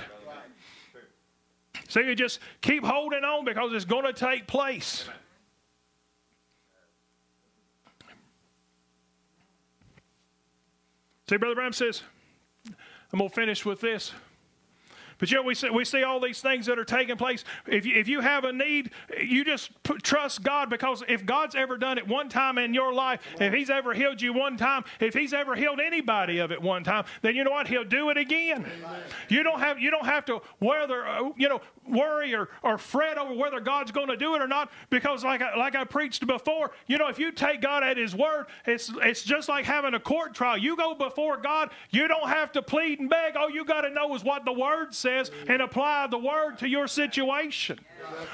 [1.88, 5.08] So you just keep holding on because it's going to take place.
[11.30, 12.02] See, Brother Branham says,
[13.12, 14.12] Going to finish with this.
[15.20, 17.44] But yet we see, we see all these things that are taking place.
[17.68, 18.92] If you, if you have a need,
[19.22, 22.94] you just put, trust God because if God's ever done it one time in your
[22.94, 26.62] life, if He's ever healed you one time, if He's ever healed anybody of it
[26.62, 27.68] one time, then you know what?
[27.68, 28.66] He'll do it again.
[28.66, 29.02] Amen.
[29.28, 31.06] You don't have you don't have to whether
[31.36, 34.72] you know worry or, or fret over whether God's going to do it or not
[34.90, 38.16] because like I, like I preached before, you know if you take God at His
[38.16, 40.58] word, it's it's just like having a court trial.
[40.58, 43.36] You go before God, you don't have to plead and beg.
[43.36, 46.58] All you got to know is what the Word says says and apply the word
[46.60, 47.80] to your situation.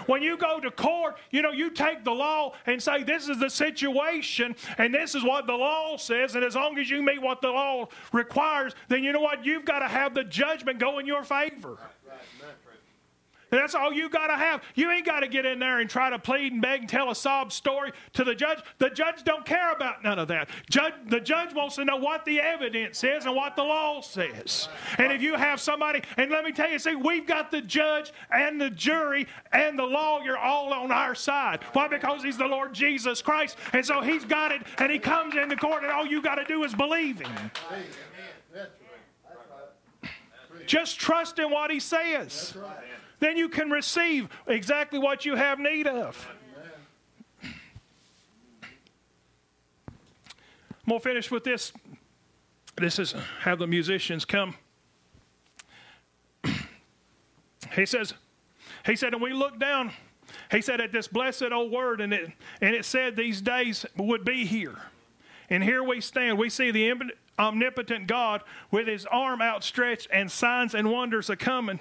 [0.05, 3.39] When you go to court, you know, you take the law and say, This is
[3.39, 7.21] the situation, and this is what the law says, and as long as you meet
[7.21, 9.45] what the law requires, then you know what?
[9.45, 11.78] You've got to have the judgment go in your favor.
[13.49, 14.63] That's all you got to have.
[14.75, 17.11] You ain't got to get in there and try to plead and beg and tell
[17.11, 18.59] a sob story to the judge.
[18.79, 20.49] The judge don't care about none of that.
[20.69, 24.67] Judge, the judge wants to know what the evidence is and what the law says.
[24.97, 28.11] And if you have somebody, and let me tell you, see, we've got the judge
[28.31, 31.63] and the jury and the lawyer all on our side.
[31.73, 31.87] Why?
[31.87, 33.57] Because he's the Lord Jesus Christ.
[33.73, 36.45] And so he's got it, and he comes into court, and all you got to
[36.45, 37.51] do is believe him.
[40.65, 42.55] Just trust in what he says
[43.20, 46.28] then you can receive exactly what you have need of.
[47.43, 47.51] I'm
[50.89, 51.74] going to finish with this.
[52.78, 54.55] This is how the musicians come.
[57.74, 58.13] he says,
[58.86, 59.91] he said, and we look down,
[60.51, 64.24] he said, at this blessed old word, and it, and it said these days would
[64.24, 64.76] be here.
[65.49, 66.38] And here we stand.
[66.38, 66.93] We see the
[67.39, 71.80] omnipotent God with his arm outstretched, and signs and wonders are coming.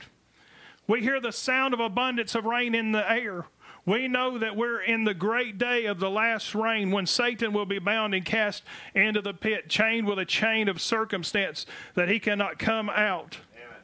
[0.87, 3.47] We hear the sound of abundance of rain in the air.
[3.87, 7.67] We know that we're in the great day of the last rain when Satan will
[7.67, 8.63] be bound and cast
[8.95, 13.79] into the pit, chained with a chain of circumstance that he cannot come out Amen.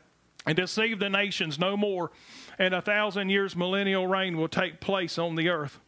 [0.47, 2.11] and deceive the nations no more.
[2.59, 5.79] And a thousand years millennial reign will take place on the earth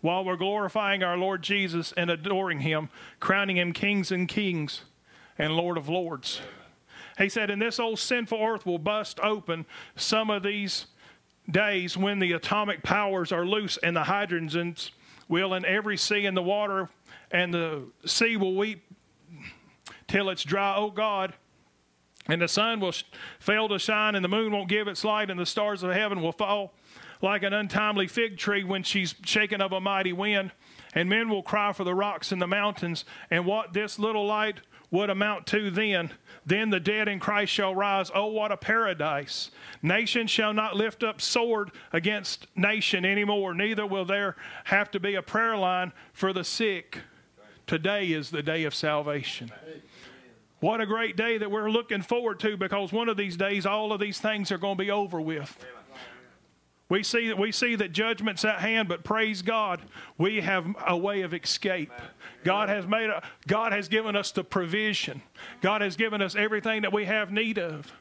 [0.00, 2.88] while we're glorifying our Lord Jesus and adoring him,
[3.20, 4.82] crowning him kings and kings
[5.36, 6.40] and Lord of lords.
[7.18, 9.66] He said, And this old sinful earth will bust open
[9.96, 10.86] some of these
[11.50, 14.90] days when the atomic powers are loose and the hydrogens
[15.28, 16.88] will in every sea in the water
[17.30, 18.84] and the sea will weep
[20.06, 21.34] till it's dry, O God.
[22.28, 22.92] And the sun will
[23.38, 26.20] fail to shine, and the moon won't give its light, and the stars of heaven
[26.20, 26.74] will fall
[27.22, 30.52] like an untimely fig tree when she's shaken of a mighty wind.
[30.94, 34.60] And men will cry for the rocks and the mountains, and what this little light
[34.90, 36.10] would amount to then.
[36.46, 38.10] Then the dead in Christ shall rise.
[38.14, 39.50] Oh, what a paradise!
[39.82, 45.14] Nation shall not lift up sword against nation anymore, neither will there have to be
[45.14, 47.00] a prayer line for the sick.
[47.66, 49.52] Today is the day of salvation.
[50.60, 53.92] What a great day that we're looking forward to because one of these days all
[53.92, 55.64] of these things are going to be over with.
[56.88, 59.82] We see that we see that judgment's at hand, but praise God,
[60.16, 61.92] we have a way of escape.
[62.44, 65.20] God has made a, God has given us the provision.
[65.60, 67.92] God has given us everything that we have need of.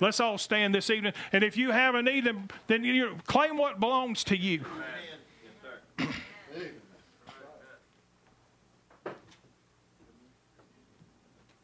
[0.00, 2.26] Let's all stand this evening, and if you have a need,
[2.66, 4.64] then you claim what belongs to you.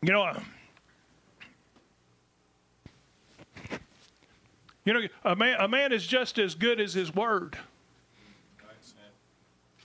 [0.00, 0.38] You know,
[4.88, 7.58] You know, a man, a man is just as good as his word.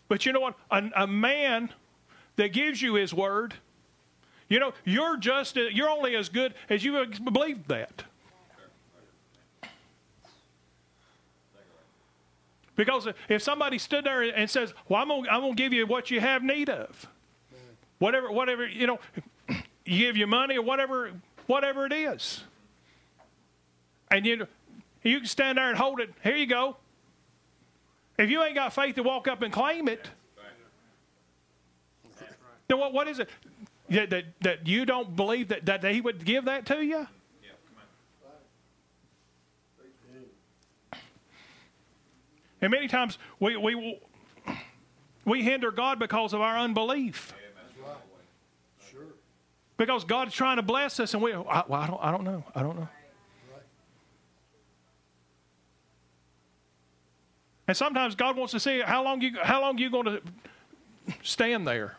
[0.07, 0.55] But you know what?
[0.71, 1.73] A, a man
[2.37, 3.53] that gives you his word,
[4.47, 8.05] you know, you're just you're only as good as you believe that.
[12.77, 16.11] Because if somebody stood there and says, "Well, I'm gonna, I'm gonna give you what
[16.11, 17.09] you have need of,"
[17.99, 18.99] whatever, whatever, you know,
[19.85, 21.11] you give you money or whatever,
[21.47, 22.45] whatever it is,
[24.09, 24.47] and you
[25.03, 26.13] you can stand there and hold it.
[26.23, 26.77] Here you go.
[28.17, 30.07] If you ain't got faith to walk up and claim it,
[32.67, 33.29] then what, what is it?
[33.89, 37.07] that, that, that you don't believe that, that he would give that to you?
[42.61, 43.99] And many times we, we,
[45.25, 47.33] we hinder God because of our unbelief.
[48.89, 49.01] Sure.
[49.75, 52.43] Because God's trying to bless us, and we, I, well, I, don't, I don't know.
[52.55, 52.87] I don't know.
[57.73, 60.21] And sometimes God wants to see how long you how long you going to
[61.23, 61.95] stand there.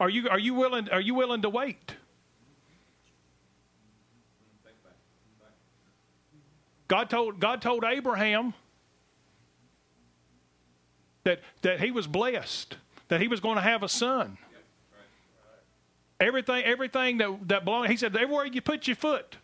[0.00, 1.96] Are you are you willing are you willing to wait?
[6.88, 8.54] God told God told Abraham
[11.24, 12.78] that that he was blessed,
[13.08, 14.38] that he was going to have a son.
[16.18, 19.36] Everything everything that that belonged he said everywhere you put your foot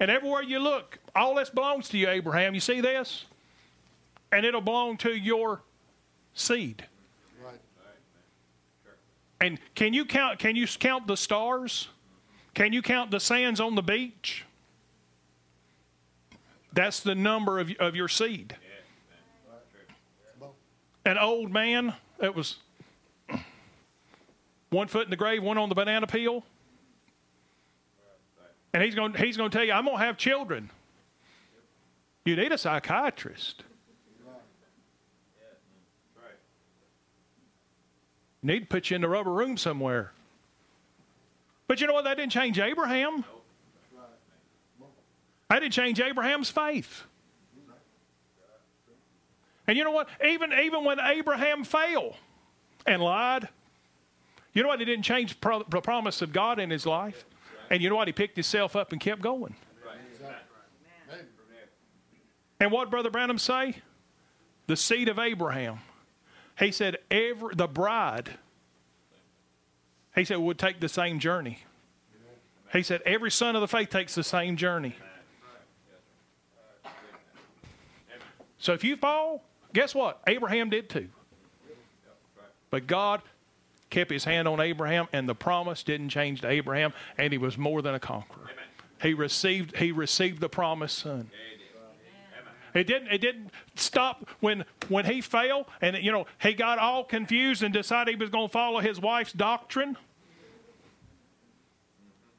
[0.00, 2.54] and everywhere you look, all this belongs to you, Abraham.
[2.54, 3.24] You see this?
[4.32, 5.62] And it'll belong to your
[6.34, 6.84] seed.
[7.44, 7.60] Right.
[9.40, 11.88] And can you count can you count the stars?
[12.54, 14.44] Can you count the sands on the beach?
[16.72, 18.56] That's the number of, of your seed.
[21.06, 22.56] An old man that was
[24.70, 26.44] one foot in the grave, one on the banana peel.
[28.72, 30.70] And he's going, he's going to tell you, I'm going to have children.
[32.24, 33.64] You need a psychiatrist.
[36.16, 36.32] Right.
[38.42, 40.12] Need to put you in the rubber room somewhere.
[41.66, 42.04] But you know what?
[42.04, 43.24] That didn't change Abraham.
[45.50, 47.04] That didn't change Abraham's faith.
[49.66, 50.08] And you know what?
[50.24, 52.14] Even even when Abraham failed
[52.86, 53.48] and lied,
[54.52, 54.80] you know what?
[54.80, 57.24] It didn't change pro- the promise of God in his life.
[57.70, 58.08] And you know what?
[58.08, 59.54] He picked himself up and kept going.
[62.60, 63.76] And what Brother Branham say?
[64.66, 65.80] The seed of Abraham.
[66.58, 68.30] He said every the bride.
[70.14, 71.58] He said would take the same journey.
[72.72, 74.96] He said every son of the faith takes the same journey.
[78.58, 80.20] So if you fall, guess what?
[80.26, 81.08] Abraham did too.
[82.70, 83.20] But God
[83.90, 87.58] kept his hand on Abraham and the promise didn't change to Abraham and he was
[87.58, 88.50] more than a conqueror.
[89.02, 91.30] He received he received the promised son.
[92.74, 93.08] It didn't.
[93.08, 97.72] It didn't stop when when he fell, and you know he got all confused and
[97.72, 99.96] decided he was going to follow his wife's doctrine.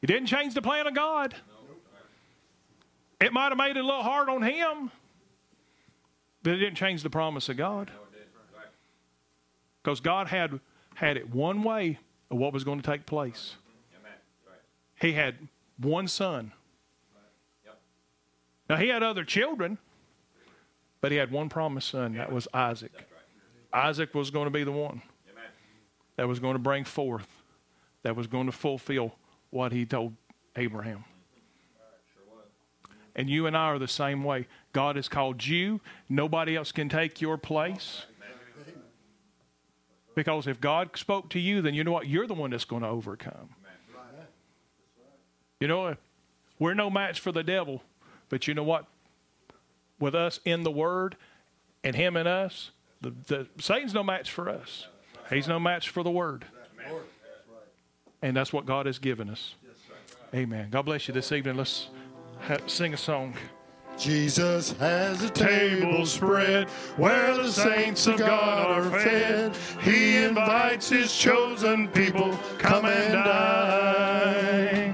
[0.01, 1.35] It didn't change the plan of God.
[3.21, 4.91] It might have made it a little hard on him,
[6.43, 7.89] but it didn't change the promise of God.
[9.81, 10.59] Because God had
[10.95, 11.97] had it one way
[12.29, 13.55] of what was going to take place.
[14.99, 15.35] He had
[15.77, 16.51] one son.
[18.69, 19.77] Now he had other children,
[21.06, 22.15] but he had one promised son.
[22.15, 22.91] That was Isaac.
[23.72, 25.03] Isaac was going to be the one
[26.15, 27.27] that was going to bring forth,
[28.02, 29.14] that was going to fulfill
[29.52, 30.14] what he told
[30.56, 31.06] Abraham.
[33.15, 34.48] And you and I are the same way.
[34.73, 35.80] God has called you.
[36.10, 38.07] Nobody else can take your place.
[40.15, 42.07] Because if God spoke to you, then you know what?
[42.07, 43.49] You're the one that's going to overcome.
[45.60, 45.98] You know,
[46.57, 47.84] we're no match for the devil,
[48.27, 48.88] but you know what?
[49.99, 51.15] With us in the Word
[51.84, 54.88] and Him in us, the, the Satan's no match for us.
[55.30, 56.45] He's no match for the Word.
[56.89, 57.03] Lord.
[57.23, 57.63] That's right.
[58.22, 59.55] And that's what God has given us.
[60.34, 60.69] Amen.
[60.69, 61.55] God bless you this evening.
[61.55, 61.88] Let's
[62.41, 63.35] ha- sing a song.
[63.97, 66.67] Jesus has a table spread
[66.97, 69.55] where the saints of God are fed.
[69.81, 74.84] He invites his chosen people, come and dine.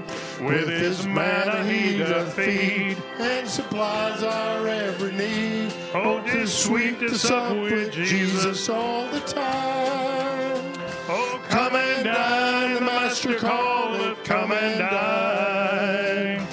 [0.42, 5.72] With his manna he doth feed and supplies our every need.
[5.94, 10.72] Oh, 'tis sweet to sup with Jesus all the time.
[11.08, 16.46] Oh, Come and dine, the Master calleth, come and dine.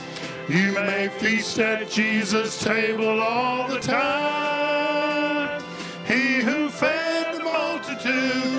[0.47, 5.63] You may feast at Jesus' table all the time.
[6.05, 8.59] He who fed the multitude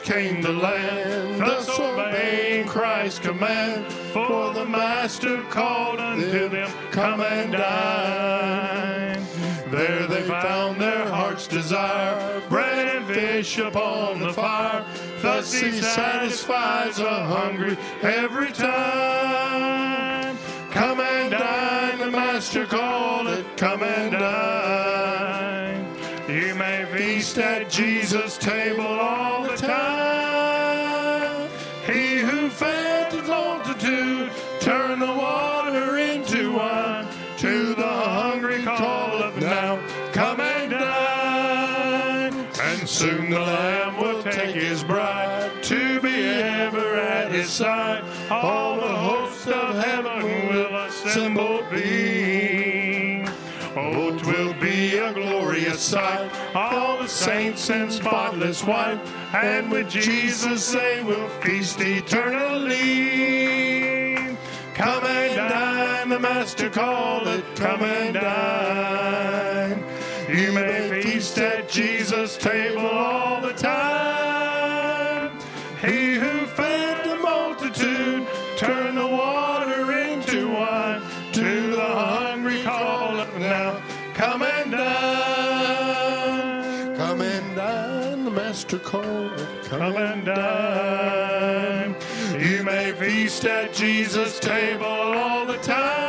[0.00, 3.90] came to land, thus obeying Christ's command.
[4.12, 9.26] For the Master called unto them, Come and dine.
[9.70, 14.84] There they found their heart's desire, bread and fish upon the fire.
[15.22, 20.36] Thus he satisfies the hungry every time.
[20.70, 25.42] Come and dine, the Master called it, come and dine.
[26.28, 29.31] You may feast at Jesus' table all
[43.32, 48.04] the Lamb will take his bride to be ever at his side.
[48.30, 53.24] All the hosts of heaven will assemble be.
[53.74, 56.30] Oh, 'twill be a glorious sight.
[56.54, 59.00] All the saints in spotless white,
[59.32, 62.76] and with Jesus they will feast eternally.
[64.74, 67.44] Come and dine, the Master calleth.
[67.56, 69.91] Come and dine.
[70.32, 75.30] You may feast at Jesus' table all the time.
[75.82, 78.26] He who fed the multitude
[78.56, 81.02] turned the water into wine.
[81.32, 83.82] To the hungry calleth now.
[84.14, 84.86] Come and dine.
[86.96, 89.68] Come and dine, the Master calleth.
[89.68, 91.94] Come and dine.
[92.40, 96.01] You may feast at Jesus' table all the time.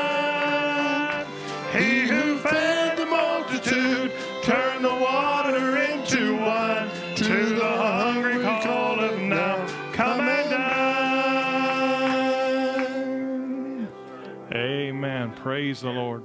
[15.44, 16.24] Praise the Lord.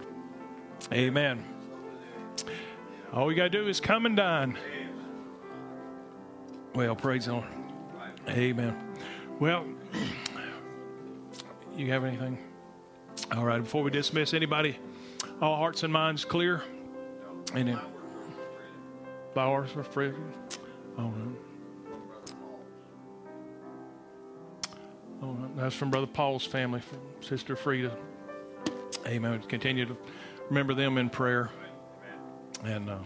[0.92, 1.44] Amen.
[3.12, 4.56] All we got to do is come and dine.
[6.72, 7.48] Well, praise the Lord.
[8.28, 8.76] Amen.
[9.40, 9.66] Well,
[11.76, 12.38] you have anything?
[13.32, 13.60] All right.
[13.60, 14.78] Before we dismiss, anybody,
[15.42, 16.62] all hearts and minds clear?
[17.56, 17.76] Any
[19.34, 20.12] flowers for free?
[20.96, 21.36] Oh, no.
[25.24, 27.96] Oh, that's from Brother Paul's family, from Sister Frida.
[29.06, 29.42] Amen.
[29.48, 29.96] Continue to
[30.48, 31.50] remember them in prayer.
[32.64, 32.98] And uh,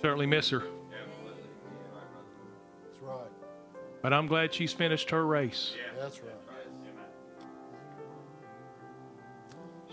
[0.00, 0.60] certainly miss her.
[0.60, 0.70] That's
[3.02, 3.18] right.
[4.02, 5.74] But I'm glad she's finished her race.
[5.98, 6.34] That's right.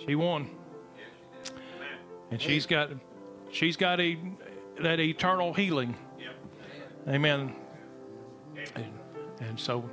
[0.06, 0.50] She won.
[2.32, 2.92] And she's got
[3.52, 4.18] she's got a
[4.80, 5.96] that eternal healing.
[7.08, 7.54] Amen.
[8.76, 8.94] And,
[9.40, 9.90] and so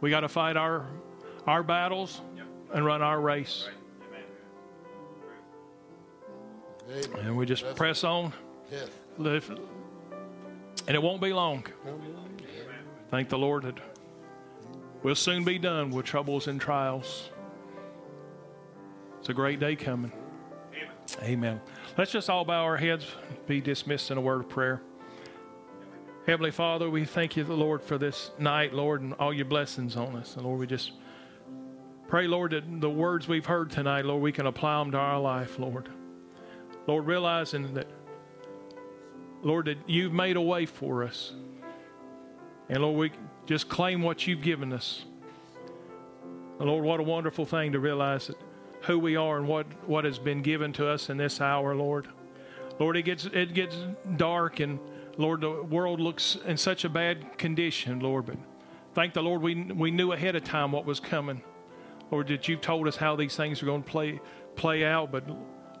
[0.00, 0.86] we got to fight our
[1.46, 2.20] our battles
[2.74, 3.68] and run our race.
[6.90, 7.20] Amen.
[7.20, 8.34] And we just press on.
[8.70, 8.88] Yes.
[9.16, 9.48] Live.
[10.86, 11.64] And it won't be long.
[13.10, 13.78] Thank the Lord that
[15.02, 17.30] we'll soon be done with troubles and trials.
[19.20, 20.12] It's a great day coming.
[21.22, 21.60] Amen.
[21.96, 23.06] Let's just all bow our heads,
[23.46, 24.82] be dismissed in a word of prayer.
[26.26, 29.96] Heavenly Father, we thank you, the Lord, for this night, Lord, and all your blessings
[29.96, 30.34] on us.
[30.34, 30.92] And Lord, we just
[32.14, 35.18] pray, Lord, that the words we've heard tonight, Lord, we can apply them to our
[35.18, 35.88] life, Lord.
[36.86, 37.88] Lord, realizing that,
[39.42, 41.32] Lord, that you've made a way for us.
[42.68, 43.10] And Lord, we
[43.46, 45.04] just claim what you've given us.
[46.60, 48.36] And Lord, what a wonderful thing to realize that
[48.82, 52.06] who we are and what, what has been given to us in this hour, Lord.
[52.78, 53.76] Lord, it gets it gets
[54.16, 54.78] dark and
[55.16, 58.36] Lord, the world looks in such a bad condition, Lord, but
[58.94, 61.42] thank the Lord we we knew ahead of time what was coming.
[62.14, 64.20] Lord, that you've told us how these things are going to play
[64.54, 65.24] play out, but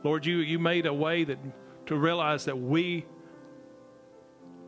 [0.02, 1.38] Lord, you you made a way that
[1.86, 3.06] to realize that we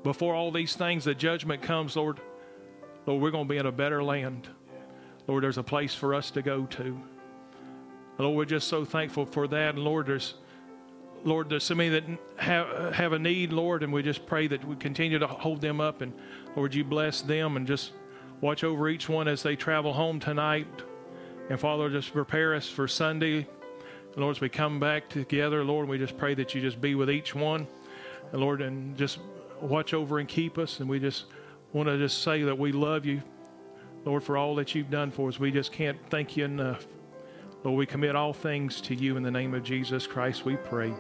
[0.05, 2.21] before all these things, the judgment comes, Lord,
[3.05, 4.47] Lord, we're going to be in a better land.
[5.27, 7.03] Lord, there's a place for us to go to.
[8.17, 9.75] Lord, we're just so thankful for that.
[9.75, 10.35] And Lord, there's
[11.25, 12.05] Lord, there's so many that
[12.37, 15.81] have have a need, Lord, and we just pray that we continue to hold them
[15.81, 16.01] up.
[16.01, 16.13] And
[16.55, 17.91] Lord, you bless them and just
[18.41, 20.69] watch over each one as they travel home tonight.
[21.49, 23.47] And Father, just prepare us for Sunday.
[24.17, 27.11] Lord, as we come back together, Lord, we just pray that you just be with
[27.11, 27.67] each one.
[28.33, 29.19] And Lord, and just
[29.61, 30.81] watch over and keep us.
[30.81, 31.27] And we just
[31.73, 33.23] want to just say that we love you,
[34.05, 35.39] Lord, for all that you've done for us.
[35.39, 36.87] We just can't thank you enough.
[37.63, 40.93] Lord, we commit all things to you in the name of Jesus Christ, we pray.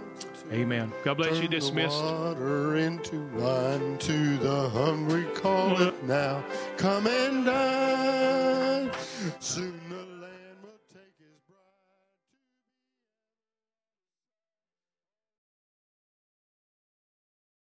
[0.52, 0.92] Amen.
[1.04, 1.42] God bless you.
[1.42, 2.02] Turn the Dismissed.
[2.02, 6.44] water into wine to the hungry call it now.
[6.76, 8.90] Come and dine.
[9.38, 9.80] Soon